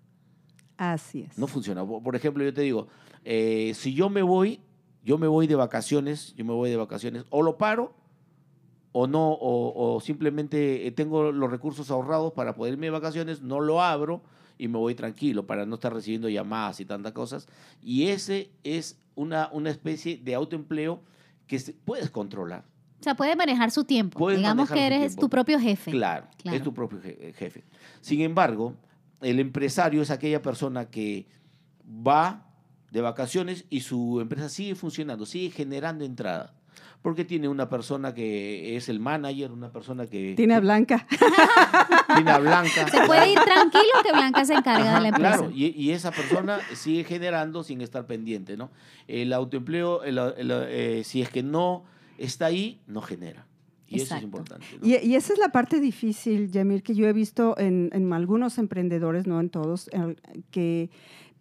Así 0.77 1.21
es. 1.21 1.37
No 1.37 1.47
funciona. 1.47 1.85
Por 1.85 2.15
ejemplo, 2.15 2.43
yo 2.43 2.53
te 2.53 2.61
digo, 2.61 2.87
eh, 3.25 3.73
si 3.75 3.93
yo 3.93 4.09
me 4.09 4.21
voy, 4.21 4.61
yo 5.03 5.17
me 5.17 5.27
voy 5.27 5.47
de 5.47 5.55
vacaciones, 5.55 6.33
yo 6.35 6.45
me 6.45 6.53
voy 6.53 6.69
de 6.69 6.77
vacaciones, 6.77 7.25
o 7.29 7.41
lo 7.41 7.57
paro, 7.57 7.93
o 8.91 9.07
no, 9.07 9.29
o, 9.33 9.95
o 9.95 9.99
simplemente 10.01 10.87
eh, 10.87 10.91
tengo 10.91 11.31
los 11.31 11.49
recursos 11.51 11.91
ahorrados 11.91 12.33
para 12.33 12.55
poder 12.55 12.73
irme 12.73 12.87
de 12.87 12.91
vacaciones, 12.91 13.41
no 13.41 13.59
lo 13.59 13.81
abro 13.81 14.21
y 14.57 14.67
me 14.67 14.77
voy 14.77 14.95
tranquilo 14.95 15.45
para 15.47 15.65
no 15.65 15.75
estar 15.75 15.93
recibiendo 15.93 16.27
llamadas 16.27 16.79
y 16.79 16.85
tantas 16.85 17.13
cosas. 17.13 17.47
Y 17.81 18.07
ese 18.07 18.49
es 18.63 18.99
una, 19.15 19.49
una 19.53 19.69
especie 19.69 20.17
de 20.17 20.33
autoempleo 20.35 21.01
que 21.47 21.59
puedes 21.85 22.09
controlar. 22.09 22.65
O 22.99 23.03
sea, 23.03 23.15
puede 23.15 23.35
manejar 23.35 23.71
su 23.71 23.85
tiempo. 23.85 24.19
Puedes 24.19 24.39
Digamos 24.39 24.69
que 24.69 24.85
eres 24.85 25.15
tu 25.15 25.29
propio 25.29 25.59
jefe. 25.59 25.91
Claro, 25.91 26.27
Claro. 26.37 26.57
es 26.57 26.63
tu 26.63 26.73
propio 26.73 26.99
je- 26.99 27.33
jefe. 27.33 27.63
Sin 28.01 28.19
embargo, 28.21 28.73
el 29.21 29.39
empresario 29.39 30.01
es 30.01 30.09
aquella 30.11 30.41
persona 30.41 30.89
que 30.89 31.25
va 31.87 32.48
de 32.91 33.01
vacaciones 33.01 33.65
y 33.69 33.81
su 33.81 34.19
empresa 34.21 34.49
sigue 34.49 34.75
funcionando, 34.75 35.25
sigue 35.25 35.51
generando 35.51 36.05
entrada. 36.05 36.53
Porque 37.01 37.23
tiene 37.23 37.47
una 37.47 37.69
persona 37.69 38.13
que 38.13 38.75
es 38.75 38.89
el 38.89 38.99
manager, 38.99 39.51
una 39.53 39.71
persona 39.71 40.05
que 40.07 40.33
Tiene 40.35 40.55
a 40.55 40.59
Blanca. 40.59 41.07
tiene 42.15 42.31
a 42.31 42.39
Blanca. 42.39 42.87
Se 42.89 43.01
puede 43.05 43.31
ir 43.31 43.39
tranquilo 43.39 43.93
que 44.03 44.11
Blanca 44.11 44.43
se 44.43 44.53
encarga 44.53 44.95
de 44.95 45.01
la 45.01 45.07
empresa. 45.09 45.37
Claro, 45.37 45.51
y, 45.53 45.67
y 45.67 45.91
esa 45.91 46.11
persona 46.11 46.59
sigue 46.73 47.03
generando 47.05 47.63
sin 47.63 47.79
estar 47.81 48.05
pendiente, 48.05 48.57
¿no? 48.57 48.69
El 49.07 49.31
autoempleo, 49.31 50.03
el- 50.03 50.17
el- 50.17 50.51
eh, 50.67 51.03
si 51.05 51.21
es 51.21 51.29
que 51.29 51.41
no 51.41 51.85
está 52.17 52.47
ahí, 52.47 52.81
no 52.87 53.01
genera. 53.01 53.45
Y 53.87 54.01
eso 54.01 54.15
es 54.15 54.21
importante. 54.23 54.65
¿no? 54.79 54.85
Y, 54.87 54.97
y 54.97 55.15
esa 55.15 55.33
es 55.33 55.39
la 55.39 55.49
parte 55.49 55.79
difícil, 55.79 56.51
Yamir, 56.51 56.83
que 56.83 56.93
yo 56.95 57.07
he 57.07 57.13
visto 57.13 57.57
en, 57.57 57.89
en 57.93 58.11
algunos 58.13 58.57
emprendedores, 58.57 59.25
no 59.25 59.39
en 59.39 59.49
todos, 59.49 59.89
en- 59.93 60.19
que 60.51 60.89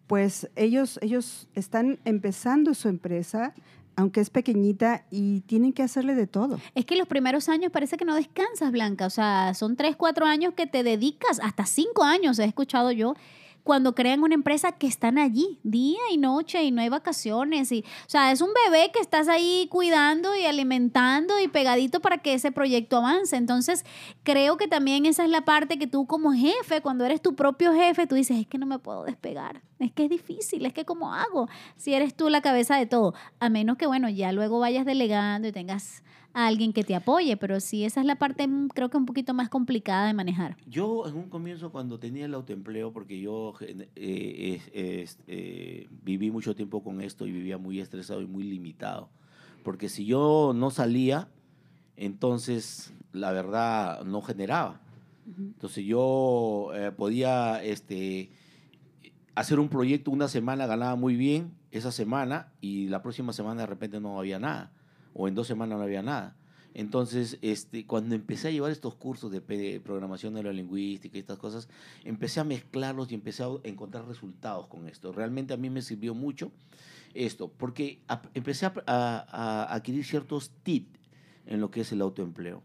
pues 0.09 0.51
ellos, 0.57 0.99
ellos 1.03 1.47
están 1.55 2.01
empezando 2.05 2.75
su 2.75 2.89
empresa, 2.89 3.55
aunque 3.95 4.21
es 4.21 4.31
pequeñita, 4.31 5.05
y 5.11 5.41
tienen 5.43 5.73
que 5.73 5.83
hacerle 5.83 6.15
de 6.15 6.27
todo. 6.27 6.59
Es 6.75 6.87
que 6.87 6.97
los 6.97 7.07
primeros 7.07 7.49
años 7.49 7.71
parece 7.71 7.97
que 7.97 8.05
no 8.05 8.15
descansas, 8.15 8.73
Blanca. 8.73 9.07
O 9.07 9.11
sea, 9.11 9.53
son 9.55 9.77
tres, 9.77 9.97
cuatro 9.97 10.25
años 10.25 10.55
que 10.55 10.67
te 10.67 10.83
dedicas, 10.83 11.41
hasta 11.43 11.67
cinco 11.67 12.05
años 12.05 12.39
he 12.39 12.45
escuchado 12.45 12.91
yo, 12.91 13.15
cuando 13.63 13.95
crean 13.95 14.23
una 14.23 14.35
empresa 14.35 14.73
que 14.73 14.87
están 14.87 15.19
allí, 15.19 15.59
día 15.63 16.01
y 16.11 16.17
noche, 16.17 16.63
y 16.63 16.71
no 16.71 16.81
hay 16.81 16.89
vacaciones. 16.89 17.71
Y, 17.73 17.81
o 17.81 18.11
sea, 18.11 18.33
es 18.33 18.41
un 18.41 18.51
bebé 18.65 18.91
que 18.93 19.01
estás 19.01 19.29
ahí 19.29 19.69
cuidando 19.71 20.35
y 20.35 20.47
alimentando 20.47 21.39
y 21.41 21.49
pegadito 21.49 22.01
para 22.01 22.19
que 22.19 22.35
ese 22.35 22.51
proyecto 22.51 22.97
avance. 22.97 23.37
Entonces, 23.37 23.85
creo 24.23 24.57
que 24.57 24.69
también 24.69 25.07
esa 25.07 25.25
es 25.25 25.31
la 25.31 25.45
parte 25.45 25.79
que 25.79 25.87
tú 25.87 26.07
como 26.07 26.33
jefe, 26.33 26.81
cuando 26.81 27.05
eres 27.05 27.21
tu 27.21 27.35
propio 27.35 27.75
jefe, 27.75 28.07
tú 28.07 28.15
dices, 28.15 28.39
es 28.39 28.47
que 28.47 28.59
no 28.59 28.67
me 28.67 28.79
puedo 28.79 29.05
despegar. 29.05 29.63
Es 29.79 29.93
que 29.93 30.05
es 30.05 30.11
difícil, 30.11 30.67
es 30.67 30.73
que 30.73 30.85
cómo 30.85 31.15
hago 31.15 31.49
si 31.77 31.95
eres 31.95 32.15
tú 32.15 32.29
la 32.29 32.41
cabeza 32.41 32.77
de 32.77 32.87
todo. 32.87 33.15
A 33.39 33.49
menos 33.49 33.77
que, 33.77 33.87
bueno, 33.87 34.09
ya 34.09 34.33
luego 34.33 34.59
vayas 34.59 34.85
delegando 34.85 35.47
y 35.47 35.53
tengas 35.53 36.03
a 36.35 36.47
alguien 36.47 36.73
que 36.73 36.85
te 36.85 36.95
apoye, 36.95 37.37
pero 37.37 37.61
sí, 37.61 37.85
esa 37.85 38.01
es 38.01 38.07
la 38.07 38.17
parte 38.17 38.47
mm, 38.47 38.69
creo 38.69 38.91
que 38.91 38.97
un 38.97 39.07
poquito 39.07 39.35
más 39.35 39.49
complicada 39.49 40.07
de 40.07 40.15
manejar. 40.15 40.57
Yo 40.67 41.07
en 41.07 41.17
un 41.17 41.29
comienzo 41.29 41.71
cuando 41.71 41.99
tenía 41.99 42.27
el 42.27 42.35
autoempleo, 42.35 42.93
porque 42.93 43.21
yo 43.21 43.55
eh, 43.61 43.89
eh, 43.97 45.07
eh, 45.27 45.89
viví 46.03 46.31
mucho 46.31 46.55
tiempo 46.55 46.83
con 46.83 47.01
esto 47.01 47.27
y 47.27 47.33
vivía 47.33 47.59
muy 47.59 47.81
estresado 47.81 48.21
y 48.21 48.27
muy 48.27 48.45
limitado, 48.45 49.09
porque 49.65 49.89
si 49.89 50.07
yo 50.07 50.53
no 50.55 50.71
salía, 50.71 51.29
entonces 51.97 52.93
la 53.13 53.33
verdad 53.33 54.05
no 54.05 54.23
generaba. 54.23 54.81
Entonces 55.37 55.85
yo 55.85 56.71
eh, 56.75 56.91
podía 56.91 57.63
este, 57.63 58.31
hacer 59.35 59.61
un 59.61 59.69
proyecto 59.69 60.11
una 60.11 60.27
semana, 60.27 60.67
ganaba 60.67 60.97
muy 60.97 61.17
bien 61.17 61.53
esa 61.71 61.93
semana 61.93 62.53
y 62.63 62.89
la 62.89 63.03
próxima 63.03 63.35
semana 63.35 63.63
de 63.63 63.67
repente 63.67 64.01
no 64.01 64.19
había 64.19 64.39
nada, 64.39 64.73
o 65.19 65.27
en 65.29 65.35
dos 65.35 65.47
semanas 65.47 65.77
no 65.79 65.85
había 65.85 66.01
nada. 66.03 66.37
Entonces, 66.75 67.39
este, 67.43 67.87
cuando 67.87 68.15
empecé 68.15 68.49
a 68.49 68.51
llevar 68.53 68.71
estos 68.71 68.95
cursos 68.95 69.33
de, 69.33 69.41
de 69.41 69.81
programación 69.81 70.35
neurolingüística 70.35 71.17
y 71.17 71.21
estas 71.21 71.39
cosas, 71.39 71.69
empecé 72.05 72.39
a 72.41 72.45
mezclarlos 72.45 73.11
y 73.11 73.15
empecé 73.17 73.43
a 73.43 73.49
encontrar 73.65 74.07
resultados 74.07 74.69
con 74.69 74.87
esto. 74.87 75.11
Realmente 75.13 75.53
a 75.55 75.57
mí 75.57 75.71
me 75.71 75.83
sirvió 75.83 76.15
mucho 76.15 76.53
esto, 77.15 77.51
porque 77.57 78.01
a- 78.07 78.23
empecé 78.35 78.67
a, 78.67 78.75
a- 78.87 79.27
a 79.67 79.75
adquirir 79.75 80.05
ciertos 80.05 80.53
tips 80.63 81.01
en 81.47 81.61
lo 81.61 81.71
que 81.73 81.81
es 81.81 81.91
el 81.93 82.01
autoempleo. 82.01 82.63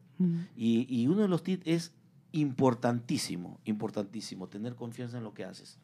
Y, 0.56 0.86
y 0.90 1.08
uno 1.08 1.22
de 1.24 1.28
los 1.28 1.42
tips 1.44 1.64
es 1.66 1.92
importantísimo, 2.34 3.60
importantísimo, 3.66 4.48
tener 4.48 4.76
confianza 4.76 5.18
en 5.18 5.24
lo 5.24 5.34
que 5.34 5.44
haces. 5.44 5.80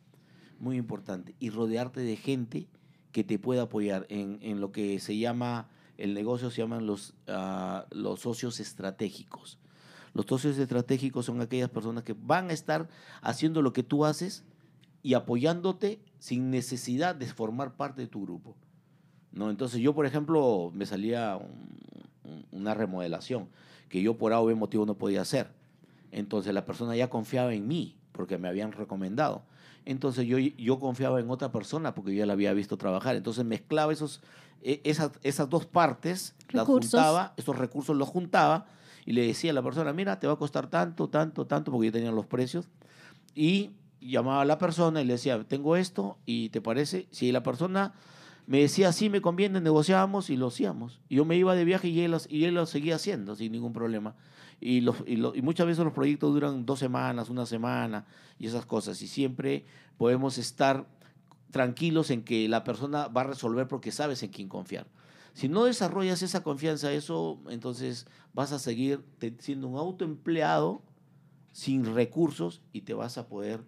Muy 0.59 0.77
importante. 0.77 1.35
Y 1.39 1.49
rodearte 1.49 2.01
de 2.01 2.15
gente 2.15 2.67
que 3.11 3.23
te 3.23 3.39
pueda 3.39 3.63
apoyar 3.63 4.05
en, 4.09 4.37
en 4.41 4.59
lo 4.61 4.71
que 4.71 4.99
se 4.99 5.17
llama, 5.17 5.67
el 5.99 6.13
negocio 6.13 6.49
se 6.49 6.61
llaman 6.61 6.85
los, 6.85 7.13
ah, 7.27 7.85
los 7.91 8.21
socios 8.21 8.59
estratégicos. 8.59 9.57
Los 10.13 10.25
socios 10.25 10.57
estratégicos 10.57 11.25
son 11.25 11.39
aquellas 11.41 11.69
personas 11.69 12.03
que 12.03 12.13
van 12.19 12.49
a 12.49 12.53
estar 12.53 12.89
haciendo 13.21 13.61
lo 13.61 13.73
que 13.73 13.83
tú 13.83 14.05
haces 14.05 14.43
y 15.03 15.13
apoyándote 15.13 15.99
sin 16.17 16.49
necesidad 16.49 17.15
de 17.15 17.27
formar 17.27 17.75
parte 17.75 18.01
de 18.01 18.07
tu 18.07 18.23
grupo. 18.23 18.55
¿no? 19.31 19.49
Entonces 19.51 19.79
yo, 19.81 19.93
por 19.93 20.05
ejemplo, 20.07 20.71
me 20.73 20.85
salía 20.87 21.37
un- 21.37 21.69
un- 22.23 22.45
una 22.51 22.73
remodelación 22.73 23.47
que 23.87 24.01
yo 24.01 24.17
por 24.17 24.33
A 24.33 24.41
o 24.41 24.45
B 24.45 24.55
motivo 24.55 24.85
no 24.85 24.95
podía 24.97 25.21
hacer. 25.21 25.51
Entonces 26.11 26.53
la 26.53 26.65
persona 26.65 26.95
ya 26.95 27.09
confiaba 27.09 27.53
en 27.53 27.67
mí 27.67 27.95
porque 28.19 28.37
me 28.37 28.49
habían 28.49 28.73
recomendado. 28.73 29.43
Entonces 29.85 30.27
yo, 30.27 30.37
yo 30.39 30.77
confiaba 30.77 31.21
en 31.21 31.29
otra 31.29 31.53
persona 31.53 31.95
porque 31.95 32.11
yo 32.11 32.17
ya 32.17 32.25
la 32.25 32.33
había 32.33 32.51
visto 32.51 32.75
trabajar. 32.75 33.15
Entonces 33.15 33.45
mezclaba 33.45 33.93
esos, 33.93 34.19
e- 34.61 34.81
esas, 34.83 35.11
esas 35.23 35.49
dos 35.49 35.65
partes, 35.65 36.35
las 36.51 36.67
Recursos. 36.67 36.91
juntaba, 36.91 37.33
esos 37.37 37.57
recursos 37.57 37.95
los 37.95 38.09
juntaba 38.09 38.65
y 39.05 39.13
le 39.13 39.25
decía 39.25 39.51
a 39.51 39.53
la 39.53 39.61
persona, 39.63 39.93
mira, 39.93 40.19
te 40.19 40.27
va 40.27 40.33
a 40.33 40.35
costar 40.35 40.67
tanto, 40.67 41.07
tanto, 41.07 41.47
tanto, 41.47 41.71
porque 41.71 41.85
yo 41.87 41.91
tenía 41.93 42.11
los 42.11 42.25
precios. 42.25 42.67
Y 43.35 43.71
llamaba 44.01 44.41
a 44.41 44.45
la 44.45 44.57
persona 44.57 45.01
y 45.01 45.05
le 45.05 45.13
decía, 45.13 45.41
tengo 45.47 45.77
esto 45.77 46.17
y 46.25 46.49
te 46.49 46.59
parece, 46.59 47.07
si 47.11 47.31
la 47.31 47.41
persona 47.41 47.93
me 48.47 48.59
decía, 48.59 48.91
sí, 48.91 49.09
me 49.09 49.21
conviene, 49.21 49.61
negociábamos 49.61 50.29
y 50.29 50.35
lo 50.35 50.47
hacíamos. 50.47 50.99
Y 51.07 51.15
yo 51.15 51.23
me 51.23 51.37
iba 51.37 51.55
de 51.55 51.63
viaje 51.63 51.87
y 51.87 52.01
él, 52.01 52.17
y 52.27 52.43
él 52.43 52.55
lo 52.55 52.65
seguía 52.65 52.95
haciendo 52.95 53.37
sin 53.37 53.53
ningún 53.53 53.71
problema. 53.71 54.15
Y, 54.61 54.81
los, 54.81 54.97
y, 55.05 55.15
lo- 55.15 55.33
y 55.35 55.41
muchas 55.41 55.67
veces 55.67 55.83
los 55.83 55.93
proyectos 55.93 56.33
duran 56.33 56.65
dos 56.65 56.79
semanas, 56.79 57.29
una 57.29 57.45
semana 57.45 58.05
y 58.37 58.47
esas 58.47 58.65
cosas. 58.65 59.01
Y 59.01 59.07
siempre 59.07 59.65
podemos 59.97 60.37
estar 60.37 60.85
tranquilos 61.51 62.11
en 62.11 62.23
que 62.23 62.47
la 62.49 62.63
persona 62.63 63.07
va 63.07 63.21
a 63.21 63.25
resolver 63.25 63.67
porque 63.67 63.91
sabes 63.91 64.21
en 64.23 64.29
quién 64.31 64.49
confiar. 64.49 64.87
Si 65.33 65.47
no 65.47 65.63
desarrollas 65.65 66.21
esa 66.21 66.43
confianza, 66.43 66.91
eso, 66.91 67.39
entonces 67.49 68.05
vas 68.33 68.51
a 68.51 68.59
seguir 68.59 69.01
siendo 69.39 69.67
un 69.67 69.77
autoempleado 69.77 70.81
sin 71.51 71.95
recursos 71.95 72.61
y 72.73 72.81
te 72.81 72.93
vas 72.93 73.17
a 73.17 73.27
poder 73.27 73.61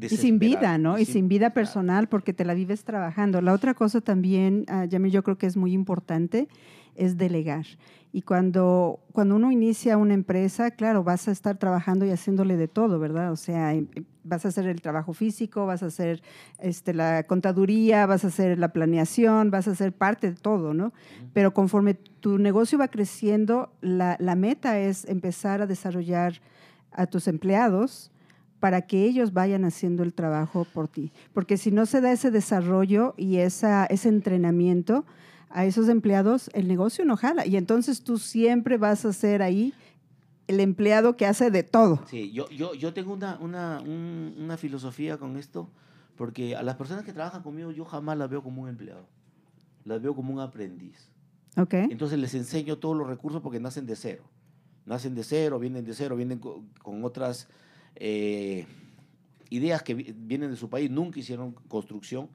Y 0.00 0.08
sin 0.08 0.38
vida. 0.38 0.78
¿no? 0.78 0.98
Y 0.98 1.04
sin 1.04 1.28
vida 1.28 1.50
personal 1.50 2.08
porque 2.08 2.32
te 2.32 2.44
la 2.44 2.54
vives 2.54 2.84
trabajando. 2.84 3.40
La 3.42 3.52
otra 3.52 3.74
cosa 3.74 4.00
también, 4.00 4.64
ah, 4.68 4.86
Yamil, 4.86 5.12
yo 5.12 5.22
creo 5.22 5.36
que 5.38 5.46
es 5.46 5.56
muy 5.56 5.72
importante, 5.72 6.48
es 6.96 7.16
delegar. 7.16 7.66
Y 8.12 8.22
cuando, 8.22 9.00
cuando 9.12 9.34
uno 9.34 9.50
inicia 9.50 9.96
una 9.96 10.14
empresa, 10.14 10.70
claro, 10.70 11.02
vas 11.02 11.26
a 11.26 11.32
estar 11.32 11.56
trabajando 11.58 12.06
y 12.06 12.10
haciéndole 12.10 12.56
de 12.56 12.68
todo, 12.68 13.00
¿verdad? 13.00 13.32
O 13.32 13.36
sea, 13.36 13.74
em- 13.74 13.88
em, 13.96 14.04
vas 14.22 14.44
a 14.44 14.48
hacer 14.48 14.66
el 14.68 14.80
trabajo 14.80 15.12
físico, 15.14 15.66
vas 15.66 15.82
a 15.82 15.86
hacer 15.86 16.22
este, 16.60 16.94
la 16.94 17.24
contaduría, 17.24 18.06
vas 18.06 18.24
a 18.24 18.28
hacer 18.28 18.56
la 18.56 18.72
planeación, 18.72 19.50
vas 19.50 19.66
a 19.66 19.72
hacer 19.72 19.92
parte 19.92 20.30
de 20.30 20.36
todo, 20.36 20.74
¿no? 20.74 20.92
Pero 21.32 21.52
conforme 21.52 21.94
tu 21.94 22.38
negocio 22.38 22.78
va 22.78 22.86
creciendo, 22.86 23.72
la, 23.80 24.16
la 24.20 24.36
meta 24.36 24.78
es 24.78 25.04
empezar 25.06 25.60
a 25.60 25.66
desarrollar 25.66 26.40
a 26.92 27.06
tus 27.06 27.26
empleados 27.26 28.12
para 28.60 28.82
que 28.82 29.04
ellos 29.04 29.32
vayan 29.32 29.64
haciendo 29.64 30.02
el 30.04 30.14
trabajo 30.14 30.66
por 30.72 30.88
ti. 30.88 31.12
Porque 31.32 31.56
si 31.56 31.70
no 31.70 31.84
se 31.84 32.00
da 32.00 32.12
ese 32.12 32.30
desarrollo 32.30 33.14
y 33.16 33.38
esa, 33.38 33.84
ese 33.86 34.08
entrenamiento 34.08 35.04
a 35.54 35.64
esos 35.64 35.88
empleados, 35.88 36.50
el 36.52 36.68
negocio 36.68 37.04
no 37.04 37.16
jala. 37.16 37.46
Y 37.46 37.56
entonces 37.56 38.02
tú 38.02 38.18
siempre 38.18 38.76
vas 38.76 39.04
a 39.04 39.12
ser 39.12 39.40
ahí 39.40 39.72
el 40.48 40.60
empleado 40.60 41.16
que 41.16 41.24
hace 41.26 41.50
de 41.50 41.62
todo. 41.62 42.02
Sí, 42.10 42.30
yo, 42.32 42.48
yo, 42.50 42.74
yo 42.74 42.92
tengo 42.92 43.12
una, 43.14 43.38
una, 43.40 43.80
un- 43.80 44.34
una 44.38 44.56
filosofía 44.58 45.16
con 45.16 45.36
esto, 45.38 45.70
porque 46.16 46.54
a 46.56 46.62
las 46.62 46.76
personas 46.76 47.04
que 47.04 47.12
trabajan 47.12 47.42
conmigo 47.42 47.70
yo 47.70 47.84
jamás 47.86 48.18
las 48.18 48.28
veo 48.28 48.42
como 48.42 48.62
un 48.62 48.68
empleado, 48.68 49.06
las 49.84 50.02
veo 50.02 50.14
como 50.14 50.34
un 50.34 50.40
aprendiz. 50.40 51.08
¿Ok? 51.56 51.74
Entonces 51.74 52.18
les 52.18 52.34
enseño 52.34 52.78
todos 52.78 52.96
los 52.96 53.06
recursos 53.06 53.40
porque 53.40 53.60
nacen 53.60 53.86
de 53.86 53.96
cero. 53.96 54.24
Nacen 54.86 55.14
de 55.14 55.22
cero, 55.24 55.58
vienen 55.58 55.84
de 55.84 55.94
cero, 55.94 56.14
vienen 56.16 56.40
co- 56.40 56.62
con, 56.82 57.04
otras 57.04 57.48
eh, 57.94 58.66
ideas 59.50 59.82
que 59.82 59.94
vi- 59.94 60.12
vienen 60.16 60.50
de 60.50 60.56
su 60.56 60.68
país, 60.68 60.90
nunca 60.90 61.20
hicieron 61.20 61.52
construcción. 61.68 62.28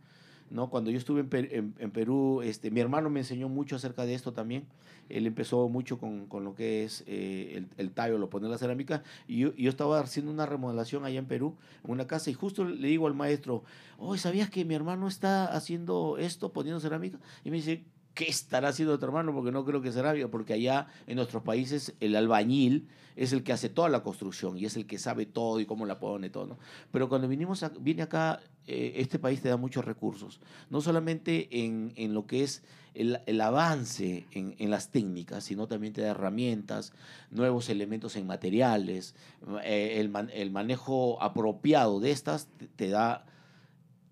¿No? 0.51 0.69
Cuando 0.69 0.91
yo 0.91 0.97
estuve 0.97 1.21
en, 1.21 1.29
en- 1.51 1.75
en 1.77 1.91
Perú, 1.91 2.41
este, 2.43 2.71
mi 2.71 2.79
hermano 2.79 3.09
me 3.09 3.19
enseñó 3.21 3.49
mucho 3.49 3.75
acerca 3.75 4.05
de 4.05 4.13
esto 4.15 4.33
también. 4.33 4.65
Él 5.09 5.25
empezó 5.25 5.67
mucho 5.69 5.97
con, 5.97 6.27
con 6.27 6.43
lo 6.43 6.53
que 6.55 6.83
es 6.83 7.03
eh, 7.07 7.53
el, 7.55 7.67
el 7.77 7.91
tallo, 7.91 8.17
lo 8.17 8.29
pone 8.29 8.47
la 8.47 8.57
cerámica. 8.57 9.03
Y 9.27 9.39
yo, 9.39 9.55
yo 9.55 9.69
estaba 9.69 9.99
haciendo 9.99 10.31
una 10.31 10.45
remodelación 10.45 11.03
allá 11.05 11.19
en 11.19 11.25
Perú, 11.25 11.55
en 11.83 11.91
una 11.91 12.05
casa, 12.07 12.29
y 12.29 12.33
justo 12.33 12.63
le 12.65 12.87
digo 12.87 13.07
al 13.07 13.15
maestro, 13.15 13.63
oh, 13.97 14.15
¿sabías 14.17 14.49
que 14.49 14.65
mi 14.65 14.75
hermano 14.75 15.07
está 15.07 15.45
haciendo 15.45 16.17
esto, 16.19 16.51
poniendo 16.53 16.79
cerámica? 16.79 17.17
Y 17.43 17.49
me 17.49 17.57
dice, 17.57 17.83
¿qué 18.13 18.25
estará 18.27 18.69
haciendo 18.69 18.97
tu 18.99 19.05
hermano? 19.05 19.33
Porque 19.33 19.51
no 19.51 19.63
creo 19.65 19.81
que 19.81 19.91
sea 19.91 20.03
rápido, 20.03 20.29
porque 20.29 20.53
allá 20.53 20.87
en 21.07 21.15
nuestros 21.15 21.43
países 21.43 21.93
el 21.99 22.15
albañil 22.15 22.87
es 23.15 23.33
el 23.33 23.43
que 23.43 23.51
hace 23.53 23.69
toda 23.69 23.89
la 23.89 24.01
construcción 24.03 24.57
y 24.57 24.65
es 24.65 24.75
el 24.77 24.85
que 24.87 24.97
sabe 24.97 25.25
todo 25.25 25.59
y 25.59 25.65
cómo 25.65 25.85
la 25.85 25.99
pone 25.99 26.29
todo, 26.29 26.47
¿no? 26.47 26.57
Pero 26.91 27.09
cuando 27.09 27.27
vinimos 27.27 27.63
a- 27.63 27.69
vine 27.69 28.01
acá, 28.03 28.39
eh, 28.67 28.93
este 28.97 29.19
país 29.19 29.41
te 29.41 29.49
da 29.49 29.57
muchos 29.57 29.83
recursos, 29.83 30.39
no 30.69 30.79
solamente 30.79 31.47
en, 31.65 31.91
en 31.95 32.13
lo 32.13 32.25
que 32.27 32.43
es 32.43 32.63
el, 32.93 33.19
el 33.25 33.41
avance 33.41 34.25
en, 34.31 34.55
en 34.57 34.69
las 34.69 34.89
técnicas, 34.89 35.43
sino 35.43 35.67
también 35.67 35.93
te 35.93 36.01
da 36.01 36.11
herramientas, 36.11 36.93
nuevos 37.29 37.69
elementos 37.69 38.15
en 38.15 38.25
materiales, 38.27 39.15
eh, 39.63 39.95
el, 39.99 40.09
man- 40.09 40.29
el 40.33 40.51
manejo 40.51 41.21
apropiado 41.21 41.99
de 41.99 42.11
estas 42.11 42.47
te 42.75 42.89
da 42.89 43.25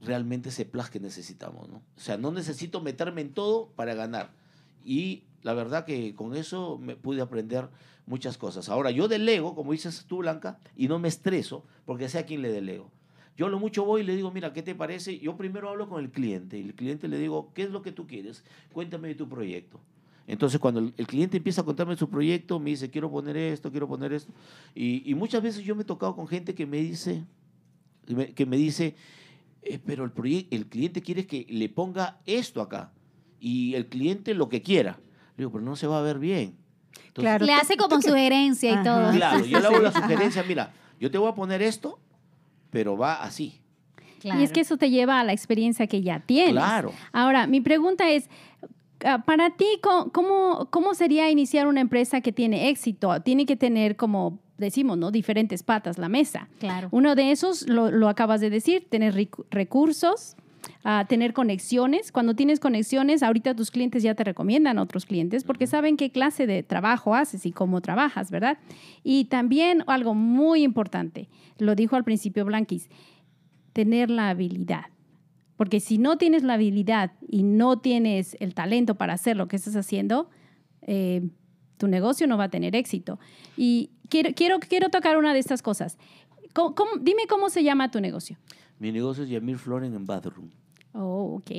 realmente 0.01 0.49
ese 0.49 0.65
plus 0.65 0.89
que 0.89 0.99
necesitamos, 0.99 1.69
¿no? 1.69 1.77
O 1.77 1.99
sea, 1.99 2.17
no 2.17 2.31
necesito 2.31 2.81
meterme 2.81 3.21
en 3.21 3.33
todo 3.33 3.69
para 3.75 3.93
ganar. 3.95 4.31
Y 4.83 5.23
la 5.43 5.53
verdad 5.53 5.85
que 5.85 6.13
con 6.15 6.35
eso 6.35 6.77
me 6.77 6.95
pude 6.95 7.21
aprender 7.21 7.69
muchas 8.05 8.37
cosas. 8.37 8.69
Ahora, 8.69 8.91
yo 8.91 9.07
delego, 9.07 9.55
como 9.55 9.71
dices 9.71 10.05
tú, 10.07 10.17
Blanca, 10.17 10.59
y 10.75 10.87
no 10.87 10.99
me 10.99 11.07
estreso 11.07 11.65
porque 11.85 12.09
sé 12.09 12.19
a 12.19 12.25
quién 12.25 12.41
le 12.41 12.49
delego. 12.49 12.89
Yo 13.35 13.49
lo 13.49 13.59
mucho 13.59 13.85
voy 13.85 14.01
y 14.01 14.03
le 14.03 14.15
digo, 14.15 14.31
mira, 14.31 14.51
¿qué 14.51 14.63
te 14.63 14.73
parece? 14.73 15.19
Yo 15.19 15.37
primero 15.37 15.69
hablo 15.69 15.87
con 15.87 16.03
el 16.03 16.09
cliente 16.09 16.57
y 16.57 16.63
el 16.63 16.73
cliente 16.73 17.07
le 17.07 17.19
digo, 17.19 17.51
¿qué 17.53 17.63
es 17.63 17.69
lo 17.69 17.83
que 17.83 17.91
tú 17.91 18.07
quieres? 18.07 18.43
Cuéntame 18.73 19.09
de 19.09 19.15
tu 19.15 19.29
proyecto. 19.29 19.79
Entonces, 20.25 20.59
cuando 20.59 20.79
el, 20.79 21.07
cliente 21.07 21.37
empieza 21.37 21.61
a 21.61 21.63
contarme 21.63 21.95
su 21.95 22.09
proyecto, 22.09 22.59
me 22.59 22.71
dice, 22.71 22.89
quiero 22.89 23.11
poner 23.11 23.37
esto, 23.37 23.71
quiero 23.71 23.87
poner 23.87 24.11
esto. 24.11 24.33
Y, 24.73 25.09
y 25.09 25.13
muchas 25.13 25.43
veces 25.43 25.63
yo 25.63 25.75
me 25.75 25.83
he 25.83 25.85
tocado 25.85 26.15
con 26.15 26.27
gente 26.27 26.55
que 26.55 26.65
me 26.65 26.77
dice, 26.77 27.23
que 28.35 28.45
me 28.45 28.57
dice, 28.57 28.95
"Eh, 29.69 29.79
pero 29.85 30.03
el, 30.03 30.11
cliente 30.11 31.01
quiere 31.01 31.25
que 31.25 31.45
le 31.49 31.69
ponga 31.69 32.19
esto 32.25 32.61
acá 32.61 32.91
y 33.39 33.75
el 33.75 33.87
cliente 33.87 34.33
lo 34.33 34.49
que 34.49 34.61
quiera. 34.61 34.99
Le 35.35 35.43
digo, 35.43 35.51
pero 35.51 35.63
no 35.63 35.75
se 35.75 35.87
va 35.87 35.99
a 35.99 36.01
ver 36.01 36.19
bien. 36.19 36.55
Entonces, 37.07 37.23
Claro. 37.23 37.45
Le 37.45 37.53
hace 37.53 37.77
como 37.77 38.01
sugerencia 38.01 38.79
y 38.79 38.83
todo. 38.83 39.11
Claro, 39.11 39.45
yo 39.45 39.59
le 39.59 39.67
hago 39.67 39.79
la 39.79 39.91
sugerencia, 40.01 40.43
mira, 40.47 40.73
yo 40.99 41.11
te 41.11 41.17
voy 41.17 41.29
a 41.29 41.35
poner 41.35 41.61
esto, 41.61 41.99
pero 42.69 42.97
va 42.97 43.23
así. 43.23 43.59
Claro. 44.19 44.39
Y 44.39 44.43
es 44.43 44.51
que 44.51 44.61
eso 44.61 44.77
te 44.77 44.89
lleva 44.89 45.19
a 45.19 45.23
la 45.23 45.33
experiencia 45.33 45.87
que 45.87 46.01
ya 46.01 46.19
tienes. 46.19 46.53
Claro. 46.53 46.91
Ahora, 47.11 47.45
mi 47.45 47.61
pregunta 47.61 48.09
es, 48.09 48.29
para 49.25 49.51
ti, 49.51 49.65
¿cómo, 49.81 50.67
¿cómo 50.69 50.93
sería 50.93 51.29
iniciar 51.29 51.67
una 51.67 51.81
empresa 51.81 52.21
que 52.21 52.31
tiene 52.31 52.69
éxito? 52.69 53.21
Tiene 53.21 53.45
que 53.45 53.55
tener, 53.55 53.95
como 53.95 54.39
decimos, 54.57 54.97
¿no? 54.97 55.11
Diferentes 55.11 55.63
patas 55.63 55.97
la 55.97 56.09
mesa. 56.09 56.49
Claro. 56.59 56.89
Uno 56.91 57.15
de 57.15 57.31
esos, 57.31 57.67
lo, 57.67 57.91
lo 57.91 58.09
acabas 58.09 58.41
de 58.41 58.49
decir, 58.49 58.87
tener 58.89 59.29
recursos, 59.51 60.35
ah, 60.83 61.05
tener 61.07 61.33
conexiones. 61.33 62.11
Cuando 62.11 62.35
tienes 62.35 62.59
conexiones, 62.59 63.23
ahorita 63.23 63.55
tus 63.55 63.71
clientes 63.71 64.03
ya 64.03 64.15
te 64.15 64.23
recomiendan 64.23 64.79
a 64.79 64.81
otros 64.81 65.05
clientes 65.05 65.43
porque 65.43 65.67
saben 65.67 65.97
qué 65.97 66.11
clase 66.11 66.47
de 66.47 66.63
trabajo 66.63 67.15
haces 67.15 67.45
y 67.45 67.51
cómo 67.51 67.81
trabajas, 67.81 68.31
¿verdad? 68.31 68.57
Y 69.03 69.25
también 69.25 69.83
algo 69.87 70.15
muy 70.15 70.63
importante, 70.63 71.29
lo 71.59 71.75
dijo 71.75 71.95
al 71.95 72.03
principio 72.03 72.45
Blanquis, 72.45 72.89
tener 73.73 74.09
la 74.09 74.29
habilidad. 74.29 74.85
Porque 75.57 75.79
si 75.79 75.97
no 75.97 76.17
tienes 76.17 76.43
la 76.43 76.53
habilidad 76.53 77.11
y 77.27 77.43
no 77.43 77.79
tienes 77.79 78.37
el 78.39 78.53
talento 78.53 78.95
para 78.95 79.13
hacer 79.13 79.35
lo 79.35 79.47
que 79.47 79.55
estás 79.55 79.75
haciendo, 79.75 80.29
eh, 80.83 81.27
tu 81.77 81.87
negocio 81.87 82.27
no 82.27 82.37
va 82.37 82.45
a 82.45 82.49
tener 82.49 82.75
éxito. 82.75 83.19
Y 83.57 83.89
quiero, 84.09 84.29
quiero, 84.35 84.59
quiero 84.59 84.89
tocar 84.89 85.17
una 85.17 85.33
de 85.33 85.39
estas 85.39 85.61
cosas. 85.61 85.97
¿Cómo- 86.53 86.73
cómo- 86.75 86.97
dime 87.01 87.23
cómo 87.27 87.49
se 87.49 87.63
llama 87.63 87.91
tu 87.91 87.99
negocio. 87.99 88.37
Mi 88.79 88.91
negocio 88.91 89.23
es 89.23 89.29
Yamir 89.29 89.57
Floren 89.57 89.93
en 89.95 90.05
Bathroom. 90.05 90.49
Oh, 90.93 91.35
ok. 91.39 91.51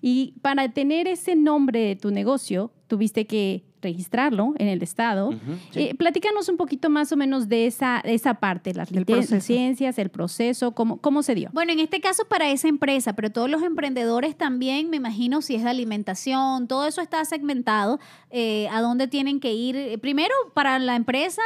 Y 0.00 0.34
para 0.42 0.70
tener 0.72 1.06
ese 1.08 1.34
nombre 1.36 1.80
de 1.80 1.96
tu 1.96 2.10
negocio, 2.10 2.70
tuviste 2.86 3.26
que 3.26 3.64
registrarlo 3.82 4.54
en 4.58 4.68
el 4.68 4.82
estado. 4.82 5.32
Sí. 5.70 5.80
Eh, 5.80 5.94
platícanos 5.94 6.48
un 6.48 6.56
poquito 6.56 6.90
más 6.90 7.12
o 7.12 7.16
menos 7.16 7.48
de 7.48 7.66
esa, 7.66 8.00
esa 8.00 8.34
parte, 8.34 8.74
las 8.74 8.90
licencias, 8.90 9.98
el 9.98 10.08
proceso, 10.08 10.72
cómo, 10.72 10.96
cómo 10.98 11.22
se 11.22 11.34
dio. 11.34 11.50
Bueno, 11.52 11.72
en 11.72 11.80
este 11.80 12.00
caso 12.00 12.24
para 12.26 12.50
esa 12.50 12.68
empresa, 12.68 13.12
pero 13.12 13.30
todos 13.30 13.48
los 13.50 13.62
emprendedores 13.62 14.36
también, 14.36 14.90
me 14.90 14.96
imagino, 14.96 15.42
si 15.42 15.54
es 15.54 15.62
de 15.62 15.70
alimentación, 15.70 16.66
todo 16.66 16.86
eso 16.86 17.00
está 17.00 17.24
segmentado, 17.24 18.00
eh, 18.30 18.68
a 18.70 18.80
dónde 18.80 19.06
tienen 19.08 19.40
que 19.40 19.52
ir. 19.52 19.76
Eh, 19.76 19.98
Primero, 19.98 20.34
para 20.54 20.78
la 20.78 20.96
empresa, 20.96 21.42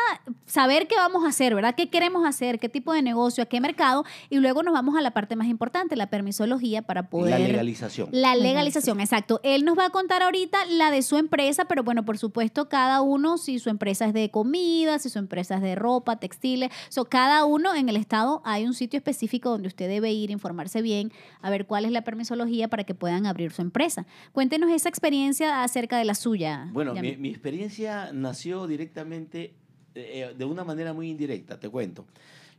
saber 0.46 0.86
qué 0.86 0.96
vamos 0.96 1.24
a 1.24 1.28
hacer, 1.28 1.54
¿verdad? 1.54 1.74
¿Qué 1.74 1.88
queremos 1.88 2.26
hacer? 2.26 2.58
¿Qué 2.58 2.68
tipo 2.68 2.92
de 2.92 3.02
negocio? 3.02 3.42
¿A 3.42 3.46
qué 3.46 3.60
mercado? 3.60 4.04
Y 4.28 4.38
luego 4.38 4.62
nos 4.62 4.72
vamos 4.72 4.96
a 4.96 5.00
la 5.00 5.12
parte 5.12 5.36
más 5.36 5.48
importante, 5.48 5.96
la 5.96 6.08
permisología, 6.08 6.82
para 6.82 7.08
poder... 7.08 7.38
La 7.38 7.46
legalización. 7.46 8.08
La 8.12 8.34
legalización, 8.34 9.00
exacto. 9.00 9.40
Él 9.42 9.64
nos 9.64 9.78
va 9.78 9.86
a 9.86 9.90
contar 9.90 10.22
ahorita 10.22 10.58
la 10.70 10.90
de 10.90 11.02
su 11.02 11.16
empresa, 11.16 11.29
pero 11.68 11.82
bueno, 11.82 12.04
por 12.04 12.18
supuesto, 12.18 12.68
cada 12.68 13.00
uno, 13.00 13.38
si 13.38 13.58
su 13.58 13.70
empresa 13.70 14.06
es 14.06 14.12
de 14.12 14.30
comida, 14.30 14.98
si 14.98 15.08
su 15.08 15.18
empresa 15.18 15.56
es 15.56 15.62
de 15.62 15.74
ropa, 15.74 16.16
textiles, 16.16 16.70
so, 16.88 17.06
cada 17.06 17.44
uno 17.44 17.74
en 17.74 17.88
el 17.88 17.96
estado 17.96 18.42
hay 18.44 18.64
un 18.66 18.74
sitio 18.74 18.98
específico 18.98 19.50
donde 19.50 19.68
usted 19.68 19.88
debe 19.88 20.12
ir, 20.12 20.30
informarse 20.30 20.82
bien, 20.82 21.12
a 21.40 21.50
ver 21.50 21.66
cuál 21.66 21.84
es 21.84 21.92
la 21.92 22.02
permisología 22.02 22.68
para 22.68 22.84
que 22.84 22.94
puedan 22.94 23.26
abrir 23.26 23.52
su 23.52 23.62
empresa. 23.62 24.06
Cuéntenos 24.32 24.70
esa 24.70 24.88
experiencia 24.88 25.62
acerca 25.62 25.98
de 25.98 26.04
la 26.04 26.14
suya. 26.14 26.68
Bueno, 26.72 26.94
mi, 26.94 27.28
experiencia 27.28 28.10
nació 28.12 28.66
directamente 28.66 29.54
eh, 29.94 30.34
de 30.36 30.44
una 30.44 30.64
manera 30.64 30.92
muy 30.92 31.10
indirecta, 31.10 31.58
te 31.58 31.68
cuento. 31.68 32.06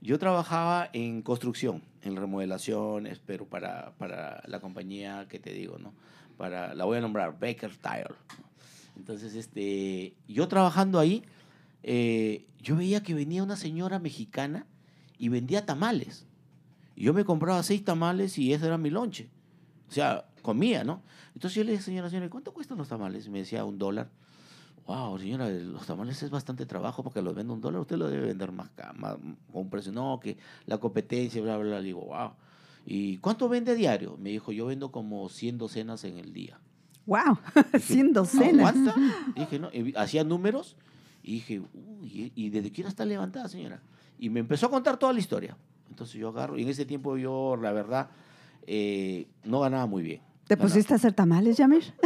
Yo 0.02 0.18
trabajaba 0.18 0.90
en 0.94 1.22
construcción, 1.22 1.84
en 2.02 2.16
remodelaciones, 2.16 3.22
pero 3.24 3.46
para, 3.46 3.94
para 4.00 4.42
la 4.48 4.60
compañía 4.60 5.28
que 5.30 5.38
te 5.38 5.54
digo, 5.54 5.78
¿no? 5.78 5.94
Para, 6.38 6.74
la 6.74 6.86
voy 6.86 6.98
a 6.98 7.02
nombrar, 7.02 7.38
Baker 7.40 7.72
Tile. 7.78 8.16
Entonces, 8.96 9.36
este, 9.36 10.14
yo 10.28 10.48
trabajando 10.48 11.00
ahí, 11.00 11.24
eh, 11.84 12.46
yo 12.62 12.76
veía 12.76 13.02
que 13.04 13.14
venía 13.14 13.44
una 13.44 13.56
señora 13.56 14.00
mexicana 14.00 14.66
y 15.18 15.30
vendía 15.30 15.66
tamales. 15.66 16.26
Y 16.96 17.04
yo 17.04 17.14
me 17.14 17.26
compraba 17.26 17.64
seis 17.64 17.84
tamales 17.84 18.38
y 18.38 18.54
ese 18.54 18.68
era 18.68 18.78
mi 18.78 18.90
lonche. 18.90 19.30
O 19.90 19.92
sea, 19.92 20.26
comía, 20.42 20.84
¿no? 20.84 21.02
Entonces 21.34 21.56
yo 21.56 21.64
le 21.64 21.72
dije, 21.72 21.84
señora, 21.84 22.10
señora, 22.10 22.30
¿cuánto 22.30 22.54
cuestan 22.54 22.78
los 22.78 22.88
tamales? 22.88 23.26
Y 23.28 23.30
me 23.30 23.40
decía, 23.40 23.66
un 23.66 23.78
dólar. 23.78 24.10
Wow, 24.88 25.20
señora, 25.20 25.50
los 25.50 25.86
tamales 25.86 26.22
es 26.24 26.30
bastante 26.30 26.66
trabajo 26.66 27.04
porque 27.04 27.22
los 27.22 27.36
vende 27.36 27.54
un 27.54 27.62
dólar, 27.62 27.82
usted 27.82 27.98
lo 27.98 28.10
debe 28.10 28.28
vender 28.28 28.52
más, 28.52 28.70
más 28.96 29.16
con 29.52 29.70
precio. 29.70 29.92
No, 29.92 30.20
que 30.20 30.38
la 30.66 30.80
competencia, 30.80 31.42
bla, 31.42 31.58
bla, 31.58 31.70
bla. 31.70 31.82
Digo, 31.82 32.02
wow. 32.02 32.32
¿Y 32.86 33.18
cuánto 33.18 33.48
vende 33.48 33.72
a 33.72 33.76
diario? 33.76 34.18
Me 34.18 34.32
dijo, 34.32 34.52
yo 34.52 34.66
vendo 34.66 34.92
como 34.92 35.30
100 35.30 35.58
docenas 35.58 36.04
en 36.04 36.18
el 36.18 36.34
día. 36.34 36.60
Wow, 37.06 37.38
100 37.80 38.14
docenas. 38.14 38.76
¿Aguanta? 38.76 38.96
Dije, 39.36 39.60
no. 39.60 39.70
Hacía 39.96 40.24
números 40.24 40.76
y 41.24 41.34
dije, 41.34 41.62
uy, 41.74 42.32
¿y 42.36 42.50
desde 42.50 42.72
qué 42.72 42.82
hora 42.82 42.90
está 42.90 43.06
levantada, 43.06 43.48
señora? 43.48 43.80
Y 44.20 44.30
me 44.30 44.40
empezó 44.40 44.68
a 44.68 44.70
contar 44.70 44.98
toda 44.98 45.14
la 45.14 45.20
historia. 45.20 45.58
Entonces 45.90 46.16
yo 46.16 46.30
agarro, 46.30 46.58
y 46.58 46.64
en 46.64 46.70
ese 46.70 46.86
tiempo 46.86 47.18
yo, 47.18 47.58
la 47.62 47.72
verdad, 47.72 48.10
eh, 48.68 49.28
no 49.44 49.60
ganaba 49.60 49.86
muy 49.88 50.04
bien. 50.04 50.22
¿Te 50.48 50.56
Ganaba- 50.56 50.70
pusiste 50.70 50.94
a 50.94 50.98
hacer 50.98 51.14
tamales, 51.14 51.58
Yamir? 51.58 51.94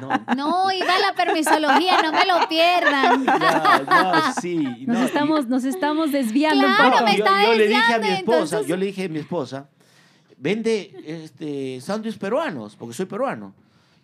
No, 0.00 0.08
No, 0.36 0.72
iba 0.72 0.94
a 0.96 0.98
la 0.98 1.14
permisología, 1.14 2.02
no 2.02 2.12
me 2.12 2.26
lo 2.26 2.48
pierdan. 2.48 3.24
no, 3.24 3.84
no, 3.84 4.32
sí. 4.40 4.56
Nos, 4.86 4.96
no, 4.96 5.02
y- 5.02 5.06
estamos, 5.06 5.48
nos 5.48 5.64
estamos 5.64 6.10
desviando 6.12 6.64
Claro, 6.66 6.84
un 6.84 6.92
poco. 6.92 7.04
me 7.04 7.16
yo, 7.16 7.24
está 7.24 7.44
yo 7.44 7.54
le 7.54 7.68
dije 7.68 7.94
a 7.94 7.98
mi 8.00 8.08
esposa, 8.08 8.40
entonces- 8.42 8.66
yo 8.66 8.76
le 8.76 8.86
dije 8.86 9.04
a 9.04 9.08
mi 9.08 9.18
esposa, 9.20 9.68
vende 10.36 10.94
este 11.06 11.80
sándwiches 11.80 12.18
peruanos, 12.18 12.74
porque 12.76 12.92
soy 12.94 13.06
peruano, 13.06 13.54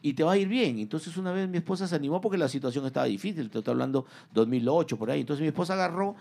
y 0.03 0.15
te 0.15 0.23
va 0.25 0.33
a 0.33 0.37
ir 0.37 0.49
bien. 0.49 0.79
Entonces 0.79 1.17
una 1.17 1.33
vez 1.33 1.49
mi 1.49 1.59
esposa 1.59 1.87
se 1.87 1.95
animó 1.95 2.21
porque 2.21 2.39
la 2.39 2.49
situación 2.49 2.87
estaba 2.87 3.07
difícil, 3.07 3.51
te 3.51 3.59
estoy 3.59 3.73
hablando 3.73 4.07
2008 4.35 4.97
por 4.97 5.11
ahí. 5.11 5.21
Entonces 5.21 5.43
mi 5.43 5.49
esposa 5.49 5.75
agarró, 5.75 6.17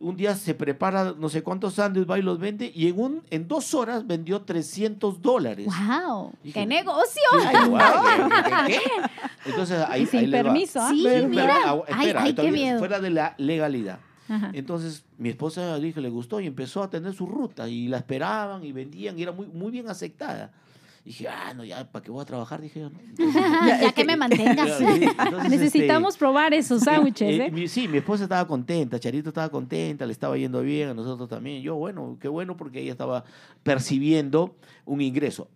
un 0.00 0.16
día 0.16 0.34
se 0.36 0.54
prepara 0.54 1.12
no 1.18 1.28
sé 1.28 1.42
cuántos 1.42 1.74
sándwiches, 1.74 2.08
va 2.08 2.18
y 2.18 2.22
los 2.22 2.38
vende, 2.38 2.70
y 2.72 2.86
en, 2.86 3.00
un, 3.00 3.22
en 3.30 3.48
dos 3.48 3.74
horas 3.74 4.06
vendió 4.06 4.42
300 4.42 5.20
dólares. 5.20 5.66
¡Wow! 5.66 6.32
Dije, 6.44 6.60
¡Qué 6.60 6.66
negocio! 6.66 7.20
Dije, 7.36 7.66
"Guau, 7.68 8.04
¿qué- 8.66 8.72
qué- 8.72 8.72
qué?". 8.74 8.80
Entonces 9.50 9.84
ahí, 9.88 10.02
Y 10.02 10.06
sin 10.06 10.20
ahí 10.20 10.30
permiso, 10.30 10.80
¿ah? 10.80 10.90
Sí, 10.90 11.02
Pero, 11.04 11.28
mira. 11.28 11.42
pero, 11.62 11.84
Ay, 11.88 11.94
espera, 12.06 12.22
ay, 12.22 12.32
todavía 12.32 12.52
miedo. 12.64 12.78
fuera 12.78 13.00
de 13.00 13.10
la 13.10 13.34
legalidad. 13.38 13.98
Ajá. 14.28 14.50
Entonces 14.52 15.04
mi 15.16 15.30
esposa 15.30 15.78
dije, 15.78 16.00
le 16.00 16.10
gustó 16.10 16.38
y 16.38 16.46
empezó 16.46 16.82
a 16.82 16.90
tener 16.90 17.12
su 17.14 17.26
ruta 17.26 17.68
y 17.68 17.88
la 17.88 17.96
esperaban 17.96 18.62
y 18.64 18.72
vendían 18.72 19.18
y 19.18 19.22
era 19.22 19.32
muy, 19.32 19.46
muy 19.46 19.72
bien 19.72 19.88
aceptada. 19.88 20.52
Dije, 21.08 21.26
ah, 21.26 21.54
no, 21.54 21.64
ya, 21.64 21.90
¿para 21.90 22.04
qué 22.04 22.10
voy 22.10 22.20
a 22.20 22.26
trabajar? 22.26 22.60
Dije 22.60 22.80
yo, 22.80 22.90
¿no? 22.90 22.98
Entonces, 23.08 23.42
ya 23.80 23.92
que 23.92 24.04
me 24.04 24.14
mantengas. 24.14 24.78
entonces, 24.80 25.48
Necesitamos 25.48 26.12
este, 26.12 26.18
probar 26.18 26.52
esos 26.52 26.82
sándwiches, 26.82 27.40
eh, 27.40 27.50
¿eh? 27.50 27.68
sí, 27.68 27.88
mi 27.88 27.96
esposa 27.96 28.24
estaba 28.24 28.46
contenta, 28.46 29.00
Charito 29.00 29.30
estaba 29.30 29.48
contenta, 29.48 30.04
le 30.04 30.12
estaba 30.12 30.36
yendo 30.36 30.60
bien, 30.60 30.90
a 30.90 30.92
nosotros 30.92 31.26
también. 31.26 31.62
Yo, 31.62 31.76
bueno, 31.76 32.18
qué 32.20 32.28
bueno 32.28 32.58
porque 32.58 32.82
ella 32.82 32.92
estaba 32.92 33.24
percibiendo 33.62 34.54
un 34.84 35.00
ingreso. 35.00 35.48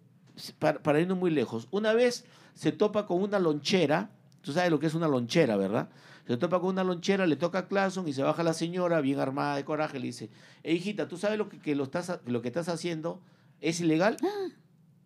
Para, 0.58 0.82
para 0.82 1.00
irnos 1.00 1.18
muy 1.18 1.30
lejos, 1.30 1.68
una 1.70 1.92
vez 1.92 2.24
se 2.54 2.72
topa 2.72 3.04
con 3.04 3.22
una 3.22 3.38
lonchera, 3.38 4.08
tú 4.40 4.54
sabes 4.54 4.70
lo 4.70 4.78
que 4.78 4.86
es 4.86 4.94
una 4.94 5.06
lonchera, 5.06 5.58
¿verdad? 5.58 5.90
Se 6.26 6.38
topa 6.38 6.60
con 6.60 6.70
una 6.70 6.82
lonchera, 6.82 7.26
le 7.26 7.36
toca 7.36 7.58
a 7.58 7.68
Clason 7.68 8.08
y 8.08 8.14
se 8.14 8.22
baja 8.22 8.42
la 8.42 8.54
señora, 8.54 9.02
bien 9.02 9.20
armada 9.20 9.56
de 9.56 9.66
coraje, 9.66 9.98
le 9.98 10.06
dice, 10.06 10.30
"Ey, 10.62 10.76
hijita, 10.76 11.08
¿tú 11.08 11.18
sabes 11.18 11.36
lo 11.36 11.50
que, 11.50 11.58
que 11.58 11.74
lo, 11.74 11.84
estás, 11.84 12.20
lo 12.24 12.40
que 12.40 12.48
estás 12.48 12.70
haciendo 12.70 13.20
es 13.60 13.82
ilegal? 13.82 14.16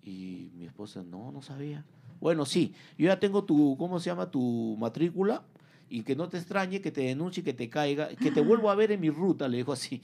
Y 0.07 0.51
mi 0.55 0.64
esposa, 0.64 1.03
no, 1.03 1.33
no 1.33 1.42
sabía. 1.42 1.85
Bueno, 2.21 2.47
sí, 2.47 2.73
yo 2.97 3.07
ya 3.09 3.19
tengo 3.21 3.45
tu, 3.45 3.77
¿cómo 3.77 3.99
se 4.01 4.09
llama? 4.09 4.31
Tu 4.31 4.77
matrícula 4.79 5.42
y 5.90 6.03
que 6.03 6.16
no 6.16 6.29
te 6.29 6.38
extrañe, 6.38 6.81
que 6.81 6.90
te 6.92 7.03
denuncie, 7.03 7.42
que 7.42 7.53
te 7.53 7.69
caiga, 7.69 8.09
que 8.09 8.31
te 8.31 8.40
vuelvo 8.40 8.71
a 8.71 8.75
ver 8.75 8.92
en 8.92 9.01
mi 9.01 9.11
ruta, 9.11 9.49
le 9.49 9.59
dijo 9.59 9.73
así. 9.73 10.01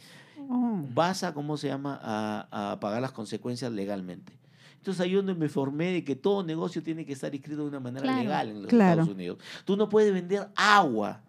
Oh. 0.51 0.83
Vas 0.93 1.23
a, 1.23 1.33
¿cómo 1.33 1.57
se 1.57 1.69
llama?, 1.69 1.99
a, 2.03 2.73
a 2.73 2.81
pagar 2.81 3.01
las 3.01 3.13
consecuencias 3.13 3.73
legalmente. 3.73 4.33
Entonces 4.77 5.01
ahí 5.01 5.13
donde 5.13 5.35
me 5.35 5.49
formé 5.49 5.93
de 5.93 6.03
que 6.05 6.17
todo 6.17 6.43
negocio 6.43 6.83
tiene 6.83 7.07
que 7.07 7.13
estar 7.13 7.33
inscrito 7.35 7.63
de 7.63 7.69
una 7.69 7.79
manera 7.81 8.03
Claro. 8.03 8.21
legal 8.23 8.49
en 8.51 8.63
los 8.63 8.67
Claro. 8.69 8.91
Estados 9.03 9.15
Unidos. 9.15 9.39
Tú 9.65 9.77
no 9.77 9.89
puedes 9.89 10.13
vender 10.13 10.49
agua, 10.57 11.21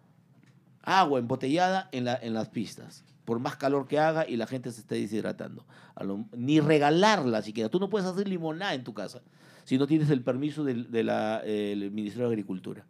agua 0.82 1.20
embotellada 1.20 1.88
en, 1.92 2.04
la, 2.04 2.16
en 2.20 2.34
las 2.34 2.48
pistas, 2.48 3.04
por 3.24 3.38
más 3.38 3.56
calor 3.56 3.86
que 3.86 3.98
haga 3.98 4.28
y 4.28 4.36
la 4.36 4.46
gente 4.46 4.70
se 4.72 4.80
esté 4.80 4.96
deshidratando. 4.96 5.64
Lo- 6.00 6.24
ni 6.36 6.60
regalarla 6.60 7.42
siquiera. 7.42 7.68
Tú 7.68 7.80
no 7.80 7.88
puedes 7.88 8.06
hacer 8.08 8.28
limonada 8.28 8.74
en 8.74 8.84
tu 8.84 8.92
casa 8.94 9.22
si 9.64 9.78
no 9.78 9.86
tienes 9.86 10.10
el 10.10 10.20
permiso 10.22 10.62
del 10.62 10.90
de 10.90 11.00
eh, 11.44 11.90
Ministerio 11.90 12.28
de 12.28 12.34
Agricultura. 12.34 12.84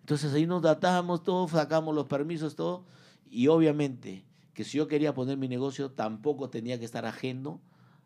Entonces 0.00 0.32
ahí 0.34 0.46
nos 0.46 0.62
datamos 0.62 1.22
todo, 1.24 1.48
sacamos 1.48 1.94
los 1.94 2.06
permisos, 2.06 2.54
todo. 2.54 2.84
Y 3.30 3.48
obviamente 3.48 4.24
que 4.54 4.62
si 4.64 4.78
yo 4.78 4.86
quería 4.88 5.12
poner 5.14 5.36
mi 5.36 5.48
negocio, 5.48 5.90
tampoco 5.90 6.48
tenía 6.48 6.78
que 6.78 6.84
estar 6.84 7.04
ajeno 7.04 7.60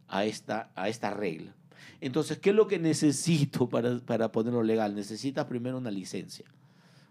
a 0.08 0.24
esta, 0.24 0.70
a 0.74 0.88
esta 0.88 1.12
regla. 1.14 1.54
Entonces, 2.00 2.38
¿qué 2.38 2.50
es 2.50 2.56
lo 2.56 2.66
que 2.66 2.78
necesito 2.78 3.68
para, 3.68 3.98
para 4.00 4.32
ponerlo 4.32 4.62
legal? 4.62 4.94
Necesitas 4.94 5.44
primero 5.46 5.76
una 5.78 5.90
licencia. 5.90 6.46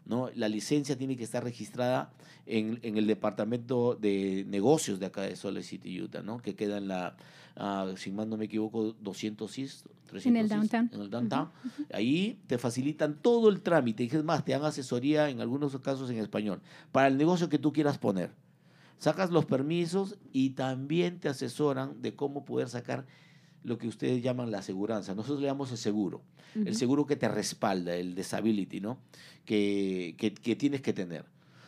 ¿No? 0.09 0.29
La 0.35 0.49
licencia 0.49 0.97
tiene 0.97 1.15
que 1.15 1.23
estar 1.23 1.43
registrada 1.43 2.11
en, 2.47 2.79
en 2.81 2.97
el 2.97 3.05
departamento 3.05 3.95
de 3.95 4.43
negocios 4.49 4.99
de 4.99 5.05
acá 5.05 5.21
de 5.21 5.35
Salt 5.35 5.55
Lake 5.55 5.67
City, 5.67 6.01
Utah, 6.01 6.23
¿no? 6.23 6.39
que 6.39 6.55
queda 6.55 6.77
en 6.77 6.87
la, 6.87 7.15
ah, 7.55 7.93
si 7.95 8.11
mal 8.11 8.27
no 8.27 8.35
me 8.35 8.45
equivoco, 8.45 8.95
200 8.99 9.57
East, 9.59 9.85
300 10.07 10.25
En 10.25 10.37
el 10.37 10.49
downtown. 10.49 10.89
En 10.91 11.01
el 11.01 11.09
downtown. 11.11 11.49
Ahí 11.93 12.39
te 12.47 12.57
facilitan 12.57 13.21
todo 13.21 13.49
el 13.49 13.61
trámite. 13.61 14.03
Y 14.03 14.07
es 14.07 14.23
más, 14.23 14.43
te 14.43 14.51
dan 14.53 14.65
asesoría 14.65 15.29
en 15.29 15.41
algunos 15.41 15.77
casos 15.79 16.09
en 16.09 16.17
español 16.17 16.59
para 16.91 17.07
el 17.07 17.15
negocio 17.15 17.47
que 17.47 17.59
tú 17.59 17.71
quieras 17.71 17.99
poner. 17.99 18.31
Sacas 18.97 19.29
los 19.29 19.45
permisos 19.45 20.17
y 20.33 20.49
también 20.49 21.19
te 21.19 21.29
asesoran 21.29 22.01
de 22.01 22.15
cómo 22.15 22.45
poder 22.45 22.67
sacar 22.67 23.05
lo 23.63 23.77
que 23.77 23.87
ustedes 23.87 24.21
llaman 24.23 24.51
la 24.51 24.59
aseguranza. 24.59 25.13
Nosotros 25.15 25.39
le 25.41 25.47
llamamos 25.47 25.71
el 25.71 25.77
seguro. 25.77 26.21
El 26.55 26.75
seguro 26.75 27.05
que 27.05 27.15
te 27.15 27.27
respalda, 27.27 27.95
el 27.95 28.15
disability, 28.15 28.79
¿no? 28.81 28.97
Que, 29.45 30.15
que, 30.17 30.33
que 30.33 30.55
tienes 30.55 30.81
que 30.81 30.93
tener. 30.93 31.25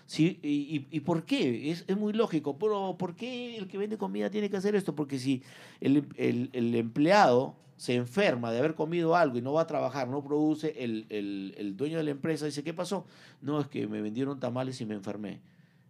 Sí, 0.08 0.40
y, 0.42 0.50
y- 0.76 0.88
¿Y 0.90 1.00
por 1.02 1.24
qué? 1.24 1.72
Es, 1.72 1.86
es 1.88 1.98
muy 1.98 2.14
lógico. 2.14 2.58
Pero 2.58 2.96
¿por 2.98 3.16
qué 3.16 3.58
el 3.58 3.68
que 3.68 3.78
vende 3.78 3.98
comida 3.98 4.30
tiene 4.30 4.50
que 4.50 4.58
hacer 4.58 4.76
esto? 4.76 4.96
Porque 4.96 5.20
si 5.20 5.44
el, 5.80 6.06
el- 6.18 6.50
el 6.54 6.76
empleado 6.76 7.56
se 7.78 7.96
enferma 7.96 8.52
de 8.52 8.60
haber 8.60 8.76
comido 8.76 9.16
algo 9.16 9.38
y 9.38 9.42
no 9.42 9.54
va 9.54 9.62
a 9.62 9.68
trabajar, 9.68 10.08
no 10.08 10.24
produce, 10.24 10.84
el, 10.84 11.06
el- 11.10 11.54
el 11.58 11.78
dueño 11.78 11.98
de 11.98 12.04
la 12.04 12.12
empresa 12.12 12.46
dice, 12.46 12.64
¿qué 12.64 12.74
pasó? 12.74 13.06
No, 13.42 13.60
es 13.62 13.68
que 13.68 13.88
me 13.88 14.02
vendieron 14.02 14.40
tamales 14.40 14.82
y 14.82 14.86
me 14.86 14.96
enfermé. 14.96 15.40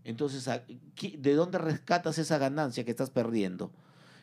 Entonces, 0.04 0.48
¿a- 0.48 0.64
qué- 0.96 1.18
¿de 1.18 1.34
dónde 1.34 1.58
rescatas 1.58 2.18
esa 2.18 2.38
ganancia 2.38 2.84
que 2.84 2.92
estás 2.92 3.10
perdiendo? 3.10 3.72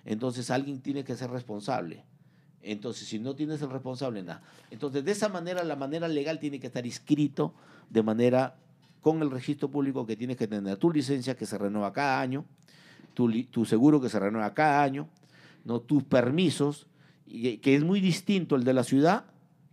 Entonces, 0.09 0.51
alguien 0.51 0.81
tiene 0.81 1.05
que 1.05 1.15
ser 1.17 1.31
responsable. 1.31 2.03
Entonces, 2.63 3.07
si 3.07 3.19
no 3.19 3.35
tienes 3.37 3.61
el 3.61 3.69
responsable, 3.69 4.23
nada. 4.23 4.41
Entonces, 4.71 5.05
de 5.05 5.13
esa 5.13 5.29
manera, 5.29 5.63
la 5.65 5.77
manera 5.77 6.09
legal 6.09 6.39
tiene 6.39 6.59
que 6.59 6.69
estar 6.69 6.87
inscrito 6.87 7.53
de 7.91 8.03
manera 8.03 8.57
con 9.03 9.21
el 9.21 9.31
registro 9.31 9.71
público 9.71 10.07
que 10.07 10.17
tienes 10.17 10.39
que 10.39 10.47
tener 10.49 10.79
tu 10.79 10.91
licencia 10.91 11.37
que 11.37 11.45
se 11.45 11.59
renueva 11.59 11.93
cada 11.93 12.23
año, 12.23 12.47
tu, 13.13 13.65
seguro 13.67 14.01
que 14.01 14.09
se 14.09 14.19
renueva 14.19 14.55
cada 14.55 14.83
año, 14.83 15.09
¿no? 15.67 15.81
tus 15.81 16.03
permisos, 16.05 16.87
y- 17.27 17.59
que 17.59 17.75
es 17.75 17.85
muy 17.85 18.01
distinto 18.01 18.57
el 18.57 18.65
de 18.65 18.73
la 18.73 18.85
ciudad 18.85 19.27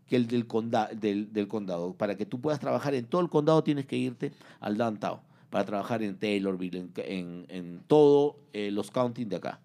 que 0.08 0.18
el 0.18 0.28
del, 0.28 0.48
conda- 0.48 0.90
del, 0.90 1.48
condado. 1.48 1.94
Para 1.94 2.16
que 2.18 2.26
tú 2.26 2.42
puedas 2.42 2.60
trabajar 2.60 2.94
en 2.94 3.06
todo 3.06 3.22
el 3.22 3.30
condado 3.30 3.64
tienes 3.64 3.86
que 3.86 3.96
irte 3.96 4.34
al 4.60 4.76
downtown, 4.78 5.22
para 5.50 5.64
trabajar 5.64 6.04
en 6.04 6.18
Taylorville, 6.18 6.78
en, 6.78 6.92
en, 6.98 7.46
en 7.48 7.80
todo 7.88 8.36
eh, 8.52 8.70
los 8.70 8.92
counties 8.92 9.30
de 9.30 9.38
acá. 9.38 9.62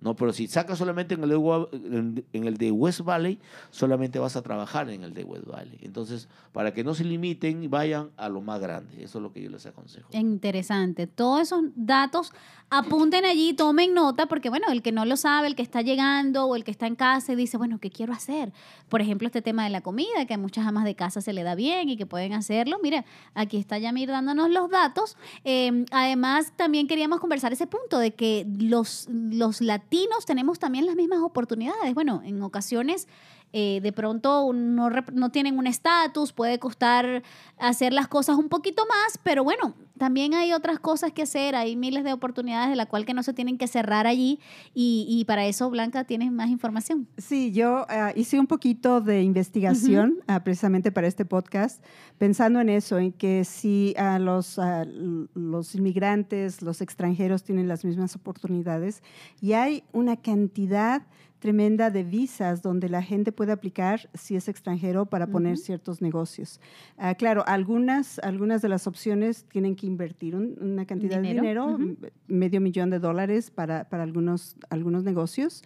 No, 0.00 0.16
pero 0.16 0.32
si 0.32 0.46
sacas 0.46 0.78
solamente 0.78 1.14
en 1.14 1.22
el, 1.24 1.28
de, 1.28 2.24
en, 2.32 2.46
el 2.46 2.56
de 2.56 2.70
West 2.70 3.02
Valley, 3.02 3.38
solamente 3.70 4.18
vas 4.18 4.34
a 4.34 4.42
trabajar 4.42 4.88
en 4.88 5.04
el 5.04 5.12
de 5.12 5.24
West 5.24 5.46
Valley. 5.46 5.78
Entonces, 5.82 6.26
para 6.52 6.72
que 6.72 6.82
no 6.82 6.94
se 6.94 7.04
limiten, 7.04 7.68
vayan 7.68 8.10
a 8.16 8.30
lo 8.30 8.40
más 8.40 8.60
grande. 8.60 9.02
Eso 9.02 9.18
es 9.18 9.22
lo 9.22 9.32
que 9.32 9.42
yo 9.42 9.50
les 9.50 9.66
aconsejo. 9.66 10.08
Interesante. 10.12 11.06
Todos 11.06 11.42
esos 11.42 11.64
datos 11.74 12.32
apunten 12.70 13.26
allí, 13.26 13.52
tomen 13.52 13.92
nota, 13.92 14.26
porque 14.26 14.48
bueno, 14.48 14.68
el 14.70 14.80
que 14.80 14.92
no 14.92 15.04
lo 15.04 15.16
sabe, 15.16 15.48
el 15.48 15.54
que 15.54 15.62
está 15.62 15.82
llegando 15.82 16.46
o 16.46 16.56
el 16.56 16.64
que 16.64 16.70
está 16.70 16.86
en 16.86 16.94
casa 16.94 17.32
y 17.32 17.36
dice, 17.36 17.58
bueno, 17.58 17.78
¿qué 17.78 17.90
quiero 17.90 18.14
hacer? 18.14 18.52
Por 18.88 19.02
ejemplo, 19.02 19.26
este 19.26 19.42
tema 19.42 19.64
de 19.64 19.70
la 19.70 19.82
comida, 19.82 20.24
que 20.26 20.34
a 20.34 20.38
muchas 20.38 20.66
amas 20.66 20.84
de 20.84 20.94
casa 20.94 21.20
se 21.20 21.34
le 21.34 21.42
da 21.42 21.54
bien 21.54 21.90
y 21.90 21.96
que 21.98 22.06
pueden 22.06 22.32
hacerlo. 22.32 22.78
Mira, 22.82 23.04
aquí 23.34 23.58
está 23.58 23.78
Yamir 23.78 24.08
dándonos 24.08 24.48
los 24.48 24.70
datos. 24.70 25.18
Eh, 25.44 25.84
además, 25.90 26.52
también 26.56 26.86
queríamos 26.86 27.20
conversar 27.20 27.52
ese 27.52 27.66
punto 27.66 27.98
de 27.98 28.14
que 28.14 28.46
los, 28.58 29.06
los 29.10 29.60
latinos 29.60 29.89
tenemos 30.24 30.58
también 30.58 30.86
las 30.86 30.96
mismas 30.96 31.20
oportunidades. 31.20 31.92
Bueno, 31.94 32.22
en 32.24 32.42
ocasiones 32.42 33.08
eh, 33.52 33.80
de 33.82 33.92
pronto 33.92 34.52
no, 34.52 34.90
no 35.12 35.30
tienen 35.30 35.58
un 35.58 35.66
estatus, 35.66 36.32
puede 36.32 36.58
costar 36.58 37.22
hacer 37.58 37.92
las 37.92 38.08
cosas 38.08 38.36
un 38.36 38.48
poquito 38.48 38.84
más, 38.86 39.18
pero 39.22 39.44
bueno, 39.44 39.74
también 40.00 40.32
hay 40.32 40.54
otras 40.54 40.78
cosas 40.78 41.12
que 41.12 41.22
hacer, 41.22 41.54
hay 41.54 41.76
miles 41.76 42.04
de 42.04 42.14
oportunidades 42.14 42.70
de 42.70 42.76
la 42.76 42.86
cual 42.86 43.04
que 43.04 43.12
no 43.12 43.22
se 43.22 43.34
tienen 43.34 43.58
que 43.58 43.66
cerrar 43.66 44.06
allí 44.06 44.40
y, 44.72 45.04
y 45.06 45.26
para 45.26 45.44
eso, 45.46 45.68
Blanca, 45.68 46.04
tienes 46.04 46.32
más 46.32 46.48
información. 46.48 47.06
Sí, 47.18 47.52
yo 47.52 47.84
ah, 47.90 48.12
hice 48.16 48.40
un 48.40 48.46
poquito 48.46 49.02
de 49.02 49.22
investigación 49.22 50.20
ah, 50.26 50.42
precisamente 50.42 50.90
para 50.90 51.06
este 51.06 51.26
podcast, 51.26 51.84
pensando 52.16 52.60
en 52.60 52.70
eso, 52.70 52.98
en 52.98 53.12
que 53.12 53.44
si 53.44 53.94
los, 54.20 54.58
ah, 54.58 54.86
los 55.34 55.74
inmigrantes, 55.74 56.62
los 56.62 56.80
extranjeros 56.80 57.42
tienen 57.42 57.68
las 57.68 57.84
mismas 57.84 58.16
oportunidades 58.16 59.02
y 59.42 59.52
hay 59.52 59.84
una 59.92 60.16
cantidad 60.16 61.02
tremenda 61.40 61.90
de 61.90 62.04
visas 62.04 62.62
donde 62.62 62.88
la 62.88 63.02
gente 63.02 63.32
puede 63.32 63.50
aplicar 63.52 64.08
si 64.14 64.36
es 64.36 64.48
extranjero 64.48 65.06
para 65.06 65.26
poner 65.26 65.56
ciertos 65.56 66.00
negocios. 66.00 66.60
Ah, 66.98 67.14
claro, 67.14 67.42
algunas, 67.46 68.18
algunas 68.20 68.62
de 68.62 68.68
las 68.68 68.86
opciones 68.86 69.44
tienen 69.50 69.74
que 69.74 69.86
invertir 69.86 70.36
un- 70.36 70.56
una 70.60 70.84
cantidad 70.86 71.20
Dinero, 71.20 71.66
de 71.66 71.76
dinero, 71.84 72.08
medio 72.28 72.60
millón 72.60 72.90
de 72.90 72.98
dólares 73.00 73.50
para, 73.50 73.88
para 73.88 74.04
algunos, 74.04 74.54
algunos 74.68 75.02
negocios. 75.02 75.64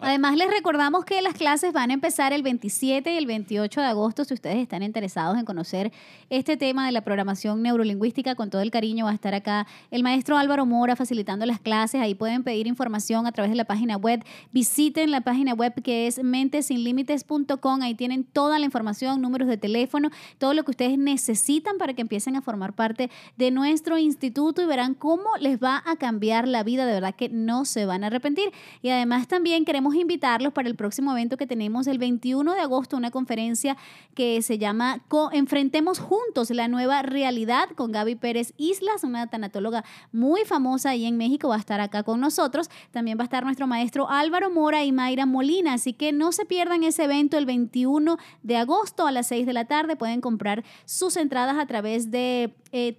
Además, 0.00 0.36
les 0.36 0.48
recordamos 0.48 1.04
que 1.04 1.20
las 1.22 1.34
clases 1.34 1.72
van 1.72 1.90
a 1.90 1.94
empezar 1.94 2.32
el 2.32 2.44
27 2.44 3.12
y 3.12 3.16
el 3.16 3.26
28 3.26 3.80
de 3.80 3.86
agosto. 3.88 4.24
Si 4.24 4.32
ustedes 4.32 4.58
están 4.58 4.84
interesados 4.84 5.36
en 5.36 5.44
conocer 5.44 5.92
este 6.30 6.56
tema 6.56 6.86
de 6.86 6.92
la 6.92 7.00
programación 7.00 7.62
neurolingüística, 7.62 8.36
con 8.36 8.48
todo 8.48 8.62
el 8.62 8.70
cariño 8.70 9.06
va 9.06 9.10
a 9.10 9.14
estar 9.14 9.34
acá 9.34 9.66
el 9.90 10.04
maestro 10.04 10.38
Álvaro 10.38 10.66
Mora 10.66 10.94
facilitando 10.94 11.46
las 11.46 11.58
clases. 11.58 12.00
Ahí 12.00 12.14
pueden 12.14 12.44
pedir 12.44 12.68
información 12.68 13.26
a 13.26 13.32
través 13.32 13.50
de 13.50 13.56
la 13.56 13.64
página 13.64 13.96
web. 13.96 14.24
Visiten 14.52 15.10
la 15.10 15.20
página 15.22 15.52
web 15.54 15.74
que 15.82 16.06
es 16.06 16.22
mentesinlimites.com. 16.22 17.82
Ahí 17.82 17.96
tienen 17.96 18.22
toda 18.22 18.60
la 18.60 18.66
información, 18.66 19.20
números 19.20 19.48
de 19.48 19.56
teléfono, 19.56 20.10
todo 20.38 20.54
lo 20.54 20.62
que 20.64 20.70
ustedes 20.70 20.96
necesitan 20.96 21.76
para 21.76 21.94
que 21.94 22.02
empiecen 22.02 22.36
a 22.36 22.42
formar 22.42 22.72
parte 22.72 23.10
de 23.36 23.50
nuestro 23.50 23.98
instituto 23.98 24.62
y 24.62 24.66
verán 24.66 24.94
cómo 24.94 25.24
les 25.40 25.58
va 25.58 25.82
a 25.84 25.96
cambiar 25.96 26.46
la 26.46 26.62
vida. 26.62 26.86
De 26.86 26.92
verdad 26.92 27.16
que 27.16 27.28
no 27.28 27.64
se 27.64 27.84
van 27.84 28.04
a 28.04 28.06
arrepentir. 28.06 28.52
Y 28.80 28.90
además 28.90 29.26
también 29.26 29.64
queremos 29.64 29.87
invitarlos 29.94 30.52
para 30.52 30.68
el 30.68 30.74
próximo 30.74 31.12
evento 31.12 31.36
que 31.36 31.46
tenemos 31.46 31.86
el 31.86 31.98
21 31.98 32.54
de 32.54 32.60
agosto, 32.60 32.96
una 32.96 33.10
conferencia 33.10 33.76
que 34.14 34.42
se 34.42 34.58
llama 34.58 35.02
Enfrentemos 35.32 35.98
Juntos 35.98 36.50
la 36.50 36.68
nueva 36.68 37.02
realidad 37.02 37.68
con 37.76 37.92
Gaby 37.92 38.16
Pérez 38.16 38.52
Islas, 38.56 39.04
una 39.04 39.26
tanatóloga 39.28 39.84
muy 40.12 40.44
famosa 40.44 40.90
ahí 40.90 41.06
en 41.06 41.16
México, 41.16 41.48
va 41.48 41.56
a 41.56 41.58
estar 41.58 41.80
acá 41.80 42.02
con 42.02 42.20
nosotros. 42.20 42.70
También 42.90 43.18
va 43.18 43.22
a 43.22 43.24
estar 43.24 43.44
nuestro 43.44 43.66
maestro 43.66 44.08
Álvaro 44.08 44.50
Mora 44.50 44.84
y 44.84 44.92
Mayra 44.92 45.26
Molina, 45.26 45.74
así 45.74 45.92
que 45.92 46.12
no 46.12 46.32
se 46.32 46.44
pierdan 46.44 46.82
ese 46.82 47.04
evento 47.04 47.38
el 47.38 47.46
21 47.46 48.18
de 48.42 48.56
agosto 48.56 49.06
a 49.06 49.12
las 49.12 49.28
6 49.28 49.46
de 49.46 49.52
la 49.52 49.66
tarde. 49.66 49.96
Pueden 49.96 50.20
comprar 50.20 50.64
sus 50.84 51.16
entradas 51.16 51.56
a 51.58 51.66
través 51.66 52.10
de 52.10 52.54
eh, 52.72 52.96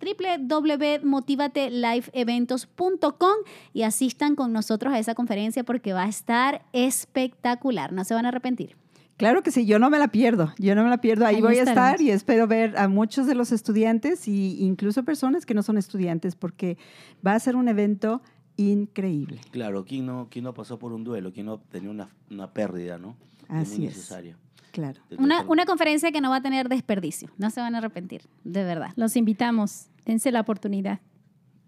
y 3.73 3.81
asistan 3.83 4.35
con 4.35 4.53
nosotros 4.53 4.93
a 4.93 4.99
esa 4.99 5.15
conferencia 5.15 5.63
porque 5.63 5.93
va 5.93 6.03
a 6.03 6.09
estar 6.09 6.61
espectacular. 6.85 7.93
No 7.93 8.03
se 8.03 8.13
van 8.13 8.25
a 8.25 8.29
arrepentir. 8.29 8.75
Claro 9.19 9.43
que 9.43 9.51
sí, 9.51 9.65
yo 9.65 9.79
no 9.79 9.89
me 9.89 9.99
la 9.99 10.07
pierdo, 10.07 10.53
yo 10.57 10.75
no 10.75 10.83
me 10.85 10.89
la 10.89 11.01
pierdo, 11.01 11.25
ahí, 11.25 11.41
voy 11.41 11.57
a 11.57 11.63
estar 11.63 11.99
y 11.99 12.09
espero 12.09 12.47
ver 12.47 12.77
a 12.77 12.87
muchos 12.87 13.27
de 13.27 13.35
los 13.35 13.51
estudiantes 13.51 14.25
e 14.29 14.31
incluso 14.31 15.03
personas 15.03 15.45
que 15.45 15.53
no 15.53 15.61
son 15.61 15.77
estudiantes 15.77 16.37
porque 16.37 16.77
va 17.25 17.33
a 17.33 17.39
ser 17.39 17.57
un 17.57 17.67
evento 17.67 18.21
increíble. 18.55 19.41
Claro, 19.51 19.83
¿quién 19.83 20.05
no, 20.05 20.29
quién 20.31 20.45
no 20.45 20.53
pasó 20.53 20.79
por 20.79 20.93
un 20.93 21.03
duelo? 21.03 21.33
¿Quién 21.33 21.47
no 21.47 21.59
tenido 21.59 21.91
una, 21.91 22.07
una 22.31 22.53
pérdida, 22.53 22.97
no? 22.97 23.17
Así 23.49 23.73
es 23.73 23.77
muy 23.79 23.87
es. 23.87 23.97
necesario. 23.97 24.37
Claro. 24.71 25.01
Una, 25.17 25.41
una 25.49 25.65
conferencia 25.65 26.13
que 26.13 26.21
no 26.21 26.29
va 26.29 26.37
a 26.37 26.41
tener 26.41 26.69
desperdicio. 26.69 27.29
No 27.37 27.49
se 27.49 27.59
van 27.59 27.75
a 27.75 27.79
arrepentir, 27.79 28.21
de 28.45 28.63
verdad. 28.63 28.91
Los 28.95 29.17
invitamos, 29.17 29.87
dense 30.05 30.31
la 30.31 30.39
oportunidad. 30.39 31.01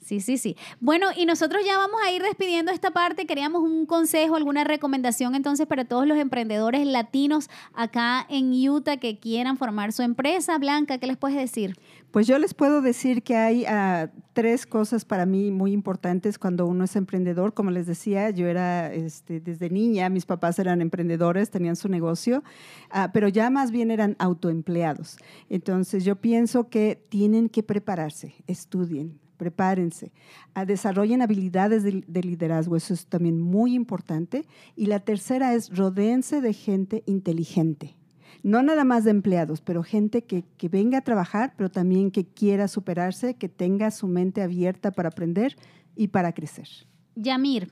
Sí, 0.01 0.19
sí, 0.19 0.37
sí. 0.37 0.57
Bueno, 0.79 1.07
y 1.15 1.27
nosotros 1.27 1.63
ya 1.63 1.77
vamos 1.77 2.01
a 2.03 2.11
ir 2.11 2.23
despidiendo 2.23 2.71
esta 2.71 2.89
parte. 2.89 3.27
Queríamos 3.27 3.61
un 3.61 3.85
consejo, 3.85 4.35
alguna 4.35 4.63
recomendación 4.63 5.35
entonces 5.35 5.67
para 5.67 5.85
todos 5.85 6.07
los 6.07 6.17
emprendedores 6.17 6.87
latinos 6.87 7.51
acá 7.73 8.25
en 8.27 8.51
Utah 8.67 8.97
que 8.97 9.19
quieran 9.19 9.57
formar 9.57 9.93
su 9.93 10.01
empresa. 10.01 10.57
Blanca, 10.57 10.97
¿qué 10.97 11.05
les 11.05 11.17
puedes 11.17 11.37
decir? 11.37 11.77
Pues 12.09 12.25
yo 12.25 12.39
les 12.39 12.55
puedo 12.55 12.81
decir 12.81 13.21
que 13.21 13.35
hay 13.35 13.63
ah, 13.65 14.09
tres 14.33 14.65
cosas 14.65 15.05
para 15.05 15.27
mí 15.27 15.51
muy 15.51 15.71
importantes 15.71 16.39
cuando 16.39 16.65
uno 16.65 16.85
es 16.85 16.95
emprendedor. 16.95 17.53
Como 17.53 17.69
les 17.69 17.85
decía, 17.85 18.31
yo 18.31 18.47
era 18.47 18.91
este, 18.91 19.39
desde 19.39 19.69
niña, 19.69 20.09
mis 20.09 20.25
papás 20.25 20.57
eran 20.57 20.81
emprendedores, 20.81 21.51
tenían 21.51 21.75
su 21.75 21.89
negocio, 21.89 22.43
ah, 22.89 23.11
pero 23.13 23.27
ya 23.27 23.51
más 23.51 23.69
bien 23.69 23.91
eran 23.91 24.15
autoempleados. 24.17 25.17
Entonces 25.47 26.03
yo 26.03 26.15
pienso 26.15 26.69
que 26.69 27.01
tienen 27.09 27.49
que 27.49 27.61
prepararse, 27.61 28.33
estudien, 28.47 29.19
prepárense, 29.41 30.11
ah, 30.53 30.65
desarrollen 30.67 31.23
habilidades 31.23 31.81
de, 31.81 32.03
de 32.05 32.21
liderazgo, 32.21 32.75
eso 32.75 32.93
es 32.93 33.07
también 33.07 33.41
muy 33.41 33.73
importante. 33.73 34.45
Y 34.75 34.85
la 34.85 34.99
tercera 34.99 35.55
es 35.55 35.75
rodéense 35.75 36.41
de 36.41 36.53
gente 36.53 37.01
inteligente. 37.07 37.95
No 38.43 38.61
nada 38.61 38.83
más 38.83 39.03
de 39.03 39.09
empleados, 39.09 39.59
pero 39.61 39.81
gente 39.81 40.25
que, 40.25 40.43
que 40.57 40.69
venga 40.69 40.99
a 40.99 41.01
trabajar, 41.01 41.55
pero 41.57 41.71
también 41.71 42.11
que 42.11 42.23
quiera 42.23 42.67
superarse, 42.67 43.33
que 43.33 43.49
tenga 43.49 43.89
su 43.89 44.07
mente 44.07 44.43
abierta 44.43 44.91
para 44.91 45.09
aprender 45.09 45.55
y 45.95 46.09
para 46.09 46.33
crecer. 46.33 46.67
Yamir, 47.15 47.71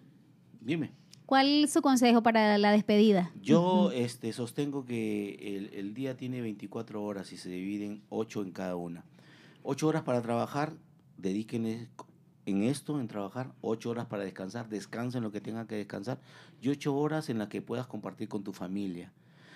Dime. 0.59 0.91
¿cuál 1.27 1.65
es 1.65 1.73
su 1.73 1.83
consejo 1.83 2.23
para 2.23 2.57
la 2.57 2.71
despedida? 2.71 3.31
Yo 3.43 3.91
este, 3.91 4.33
sostengo 4.33 4.85
que 4.85 5.35
el, 5.55 5.69
el 5.75 5.93
día 5.93 6.17
tiene 6.17 6.41
24 6.41 7.03
horas 7.03 7.31
y 7.31 7.37
se 7.37 7.49
dividen 7.49 8.01
8 8.09 8.41
en 8.41 8.51
cada 8.53 8.75
una. 8.75 9.05
8 9.61 9.87
horas 9.87 10.01
para 10.01 10.21
trabajar, 10.23 10.73
dediquen 11.21 11.65
es- 11.65 11.87
en 12.45 12.63
esto, 12.63 12.99
en 12.99 13.07
trabajar, 13.07 13.53
8 13.61 13.91
horas 13.91 14.07
para 14.07 14.23
descansar, 14.23 14.69
descansen 14.69 15.21
lo 15.21 15.31
que 15.31 15.39
tengan 15.41 15.67
que 15.67 15.75
descansar 15.75 16.19
y 16.61 16.69
8 16.69 16.95
horas 16.95 17.29
en 17.29 17.37
las 17.37 17.47
que 17.49 17.61
puedas 17.61 17.85
compartir 17.87 18.27
con 18.27 18.43
tu 18.43 18.53
familia. 18.53 19.11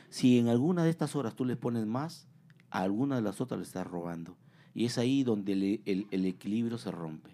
Si 0.10 0.38
en 0.38 0.47
alguna 0.47 0.84
de 0.84 0.91
estas 0.91 1.15
horas 1.15 1.34
tú 1.36 1.43
le 1.45 1.56
pones 1.56 1.86
más, 1.88 2.28
a 2.69 2.82
alguna 2.82 3.15
de 3.15 3.21
las 3.23 3.41
otras 3.41 3.60
le 3.60 3.65
estás 3.65 3.88
robando. 3.88 4.38
Y 4.76 4.86
es 4.86 4.97
ahí 4.97 5.23
donde 5.23 5.54
el, 5.54 5.82
el- 5.86 6.08
el 6.12 6.26
equilibrio 6.26 6.78
se 6.78 6.91
rompe. 6.91 7.32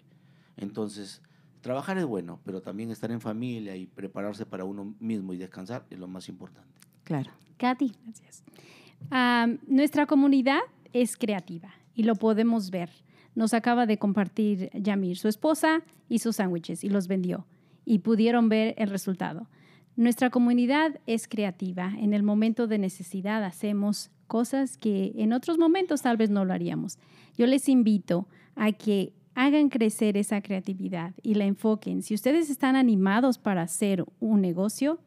Entonces, 0.56 1.22
trabajar 1.60 1.98
es 1.98 2.04
bueno, 2.06 2.40
pero 2.44 2.62
también 2.62 2.90
estar 2.90 3.10
en 3.10 3.20
familia 3.20 3.76
y 3.76 3.86
prepararse 3.86 4.46
para 4.46 4.64
uno 4.64 4.94
mismo 5.00 5.32
y 5.32 5.36
descansar 5.38 5.86
es 5.90 5.98
lo 5.98 6.06
más 6.08 6.28
importante. 6.28 6.68
Claro. 7.04 7.30
Katy. 7.58 7.92
Gracias. 8.04 8.42
Ah, 9.10 9.46
nuestra 9.66 10.06
comunidad 10.06 10.60
es 10.92 11.16
creativa 11.16 11.70
y 11.94 12.02
lo 12.04 12.14
podemos 12.14 12.70
ver. 12.70 12.90
Nos 13.40 13.54
acaba 13.54 13.86
de 13.86 13.96
compartir 13.96 14.68
Yamir. 14.74 15.16
Su 15.16 15.26
esposa 15.26 15.82
hizo 16.10 16.30
sándwiches 16.30 16.84
y 16.84 16.90
los 16.90 17.08
vendió 17.08 17.46
y 17.86 18.00
pudieron 18.00 18.50
ver 18.50 18.74
el 18.76 18.90
resultado. 18.90 19.48
Nuestra 19.96 20.28
comunidad 20.28 21.00
es 21.06 21.26
creativa. 21.26 21.90
En 21.96 22.12
el 22.12 22.22
momento 22.22 22.66
de 22.66 22.76
necesidad 22.76 23.42
hacemos 23.42 24.10
cosas 24.26 24.76
que 24.76 25.12
en 25.16 25.32
otros 25.32 25.56
momentos 25.56 26.02
tal 26.02 26.18
vez 26.18 26.28
no 26.28 26.44
lo 26.44 26.52
haríamos. 26.52 26.98
Yo 27.38 27.46
les 27.46 27.70
invito 27.70 28.28
a 28.56 28.72
que 28.72 29.14
hagan 29.34 29.70
crecer 29.70 30.18
esa 30.18 30.42
creatividad 30.42 31.14
y 31.22 31.32
la 31.32 31.46
enfoquen. 31.46 32.02
Si 32.02 32.12
ustedes 32.12 32.50
están 32.50 32.76
animados 32.76 33.38
para 33.38 33.62
hacer 33.62 34.04
un 34.20 34.42
negocio, 34.42 35.00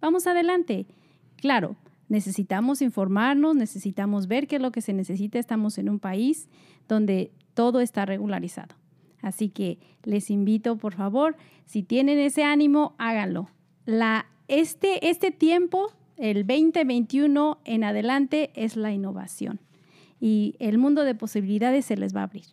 vamos 0.00 0.28
adelante. 0.28 0.86
Claro, 1.34 1.74
necesitamos 2.08 2.82
informarnos, 2.82 3.56
necesitamos 3.56 4.28
ver 4.28 4.46
qué 4.46 4.56
es 4.56 4.62
lo 4.62 4.70
que 4.70 4.80
se 4.80 4.92
necesita. 4.92 5.40
Estamos 5.40 5.76
en 5.76 5.88
un 5.88 5.98
país 5.98 6.48
donde 6.86 7.32
todo 7.60 7.80
está 7.80 8.06
regularizado. 8.06 8.74
Así 9.20 9.50
que 9.50 9.78
les 10.02 10.30
invito, 10.30 10.78
por 10.78 10.94
favor, 10.94 11.36
si 11.66 11.82
tienen 11.82 12.18
ese 12.18 12.42
ánimo, 12.42 12.94
háganlo. 12.96 13.50
La, 13.84 14.24
este, 14.48 15.10
este 15.10 15.30
tiempo, 15.30 15.92
el 16.16 16.46
2021 16.46 17.58
en 17.66 17.84
adelante, 17.84 18.50
es 18.54 18.76
la 18.76 18.92
innovación. 18.92 19.60
Y 20.22 20.54
el 20.58 20.78
mundo 20.78 21.04
de 21.04 21.14
posibilidades 21.14 21.84
se 21.84 21.98
les 21.98 22.16
va 22.16 22.20
a 22.20 22.24
abrir. 22.24 22.46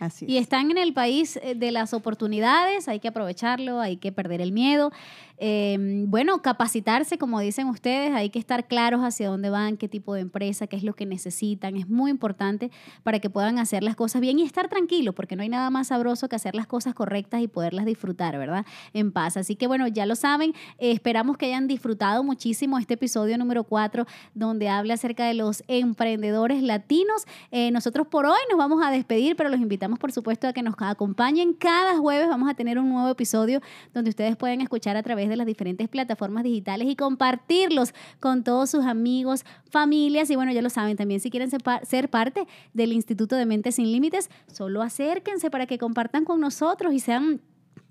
Así 0.00 0.24
es. 0.24 0.30
Y 0.30 0.38
están 0.38 0.70
en 0.70 0.78
el 0.78 0.92
país 0.92 1.38
eh, 1.42 1.54
de 1.54 1.72
las 1.72 1.94
oportunidades, 1.94 2.88
hay 2.88 3.00
que 3.00 3.08
aprovecharlo, 3.08 3.80
hay 3.80 3.96
que 3.96 4.12
perder 4.12 4.40
el 4.40 4.52
miedo. 4.52 4.92
Eh, 5.40 5.76
bueno, 6.06 6.42
capacitarse, 6.42 7.16
como 7.16 7.38
dicen 7.38 7.68
ustedes, 7.68 8.12
hay 8.12 8.30
que 8.30 8.40
estar 8.40 8.66
claros 8.66 9.02
hacia 9.02 9.28
dónde 9.28 9.50
van, 9.50 9.76
qué 9.76 9.88
tipo 9.88 10.14
de 10.14 10.20
empresa, 10.20 10.66
qué 10.66 10.76
es 10.76 10.82
lo 10.82 10.94
que 10.94 11.06
necesitan. 11.06 11.76
Es 11.76 11.88
muy 11.88 12.10
importante 12.10 12.70
para 13.04 13.20
que 13.20 13.30
puedan 13.30 13.58
hacer 13.58 13.84
las 13.84 13.94
cosas 13.94 14.20
bien 14.20 14.38
y 14.40 14.42
estar 14.42 14.68
tranquilos, 14.68 15.14
porque 15.14 15.36
no 15.36 15.42
hay 15.42 15.48
nada 15.48 15.70
más 15.70 15.88
sabroso 15.88 16.28
que 16.28 16.36
hacer 16.36 16.54
las 16.54 16.66
cosas 16.66 16.94
correctas 16.94 17.40
y 17.40 17.46
poderlas 17.46 17.86
disfrutar, 17.86 18.36
¿verdad? 18.36 18.66
En 18.92 19.12
paz. 19.12 19.36
Así 19.36 19.54
que 19.54 19.68
bueno, 19.68 19.86
ya 19.86 20.06
lo 20.06 20.16
saben, 20.16 20.54
eh, 20.78 20.90
esperamos 20.90 21.36
que 21.36 21.46
hayan 21.46 21.68
disfrutado 21.68 22.24
muchísimo 22.24 22.78
este 22.78 22.94
episodio 22.94 23.38
número 23.38 23.62
4, 23.62 24.06
donde 24.34 24.68
habla 24.68 24.94
acerca 24.94 25.26
de 25.26 25.34
los 25.34 25.62
emprendedores 25.68 26.62
latinos. 26.62 27.26
Eh, 27.52 27.70
nosotros 27.70 28.08
por 28.08 28.26
hoy 28.26 28.40
nos 28.50 28.58
vamos 28.58 28.84
a 28.84 28.90
despedir, 28.90 29.36
pero 29.36 29.48
los 29.50 29.60
invitamos, 29.60 29.87
por 29.96 30.12
supuesto, 30.12 30.48
a 30.48 30.52
que 30.52 30.62
nos 30.62 30.74
acompañen 30.78 31.52
cada 31.54 31.96
jueves. 31.96 32.28
Vamos 32.28 32.50
a 32.50 32.54
tener 32.54 32.78
un 32.78 32.88
nuevo 32.88 33.08
episodio 33.08 33.60
donde 33.94 34.10
ustedes 34.10 34.36
pueden 34.36 34.60
escuchar 34.60 34.96
a 34.96 35.02
través 35.02 35.28
de 35.28 35.36
las 35.36 35.46
diferentes 35.46 35.88
plataformas 35.88 36.44
digitales 36.44 36.88
y 36.88 36.96
compartirlos 36.96 37.94
con 38.20 38.44
todos 38.44 38.70
sus 38.70 38.84
amigos, 38.84 39.44
familias. 39.70 40.30
Y 40.30 40.36
bueno, 40.36 40.52
ya 40.52 40.62
lo 40.62 40.70
saben, 40.70 40.96
también 40.96 41.20
si 41.20 41.30
quieren 41.30 41.50
ser, 41.50 41.62
pa- 41.62 41.84
ser 41.84 42.10
parte 42.10 42.46
del 42.74 42.92
Instituto 42.92 43.36
de 43.36 43.46
Mentes 43.46 43.76
Sin 43.76 43.90
Límites, 43.92 44.30
solo 44.52 44.82
acérquense 44.82 45.50
para 45.50 45.66
que 45.66 45.78
compartan 45.78 46.24
con 46.24 46.40
nosotros 46.40 46.92
y 46.92 47.00
sean 47.00 47.40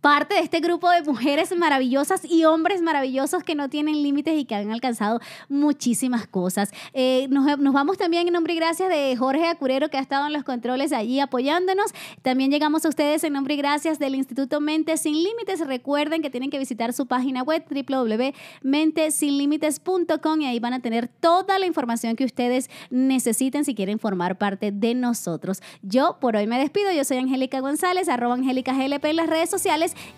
parte 0.02 0.36
de 0.36 0.42
este 0.42 0.60
grupo 0.60 0.90
de 0.90 1.02
mujeres 1.04 1.56
maravillosas 1.56 2.22
y 2.24 2.46
hombres 2.46 2.82
maravillosos 2.82 3.44
que 3.44 3.56
no 3.56 3.70
tienen 3.70 4.04
límites 4.04 4.40
y 4.40 4.46
que 4.46 4.56
han 4.56 4.72
alcanzado 4.72 5.20
muchísimas 5.50 6.28
cosas. 6.28 6.72
Eh, 6.94 7.28
nos, 7.30 7.60
nos, 7.60 7.74
vamos 7.74 7.98
también 7.98 8.28
en 8.28 8.34
nombre 8.34 8.54
y 8.54 8.58
gracias 8.58 8.90
de 8.90 9.16
Jorge 9.18 9.48
Acurero 9.48 9.90
que 9.90 9.98
ha 9.98 10.02
estado 10.02 10.28
en 10.28 10.34
los 10.34 10.44
controles 10.44 10.94
allí 10.94 11.20
apoyándonos. 11.20 11.94
También 12.22 12.52
llegamos 12.52 12.86
a 12.86 12.90
ustedes 12.90 13.24
en 13.24 13.34
nombre 13.34 13.56
y 13.56 13.58
gracias 13.58 13.98
del 14.00 14.16
Instituto 14.16 14.62
Mentes 14.62 15.02
Sin 15.02 15.16
Límites. 15.16 15.66
Recuerden 15.66 16.22
que 16.22 16.30
tienen 16.30 16.50
que 16.50 16.60
visitar 16.60 16.94
su 16.94 17.08
página 17.08 17.44
web 17.44 17.66
www.mentesinlímites.com 17.70 20.42
y 20.42 20.46
ahí 20.46 20.60
van 20.60 20.74
a 20.74 20.80
tener 20.80 21.08
toda 21.08 21.58
la 21.60 21.66
información 21.66 22.16
que 22.16 22.26
ustedes 22.26 22.70
necesiten 22.90 23.66
si 23.66 23.76
quieren 23.76 24.00
formar 24.00 24.38
parte 24.38 24.72
de 24.72 24.96
nosotros. 24.96 25.62
Yo 25.82 26.18
por 26.20 26.36
hoy 26.36 26.48
me 26.48 26.60
despido. 26.60 26.92
Yo 26.92 27.04
soy 27.04 27.18
Angélica 27.18 27.60
González, 27.60 28.10
arroba 28.10 28.36
Angélica 28.36 28.74
GLP 28.74 29.06
en 29.06 29.16
las 29.16 29.28
redes 29.28 29.50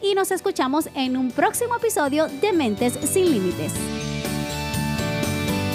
y 0.02 0.16
nos 0.16 0.32
escuchamos 0.32 0.90
en 0.96 1.18
un 1.18 1.32
próximo 1.32 1.76
episodio 1.76 2.28
de 2.42 2.54
Mentes 2.54 2.94
sin 2.94 3.32
Límites. 3.32 3.74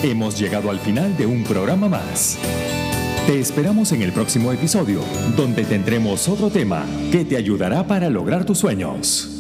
Hemos 0.03 0.39
llegado 0.39 0.71
al 0.71 0.79
final 0.79 1.17
de 1.17 1.27
un 1.27 1.45
programa 1.45 1.89
más. 1.89 2.39
Te 3.27 3.41
esperamos 3.41 3.93
en 3.93 4.03
el 4.03 4.13
próximo 4.13 4.53
episodio, 4.53 5.01
donde 5.35 5.65
tendremos 5.65 6.29
otro 6.29 6.51
tema 6.51 6.85
que 7.11 7.25
te 7.25 7.37
ayudará 7.37 7.87
para 7.87 8.11
lograr 8.11 8.45
tus 8.45 8.59
sueños. 8.59 9.34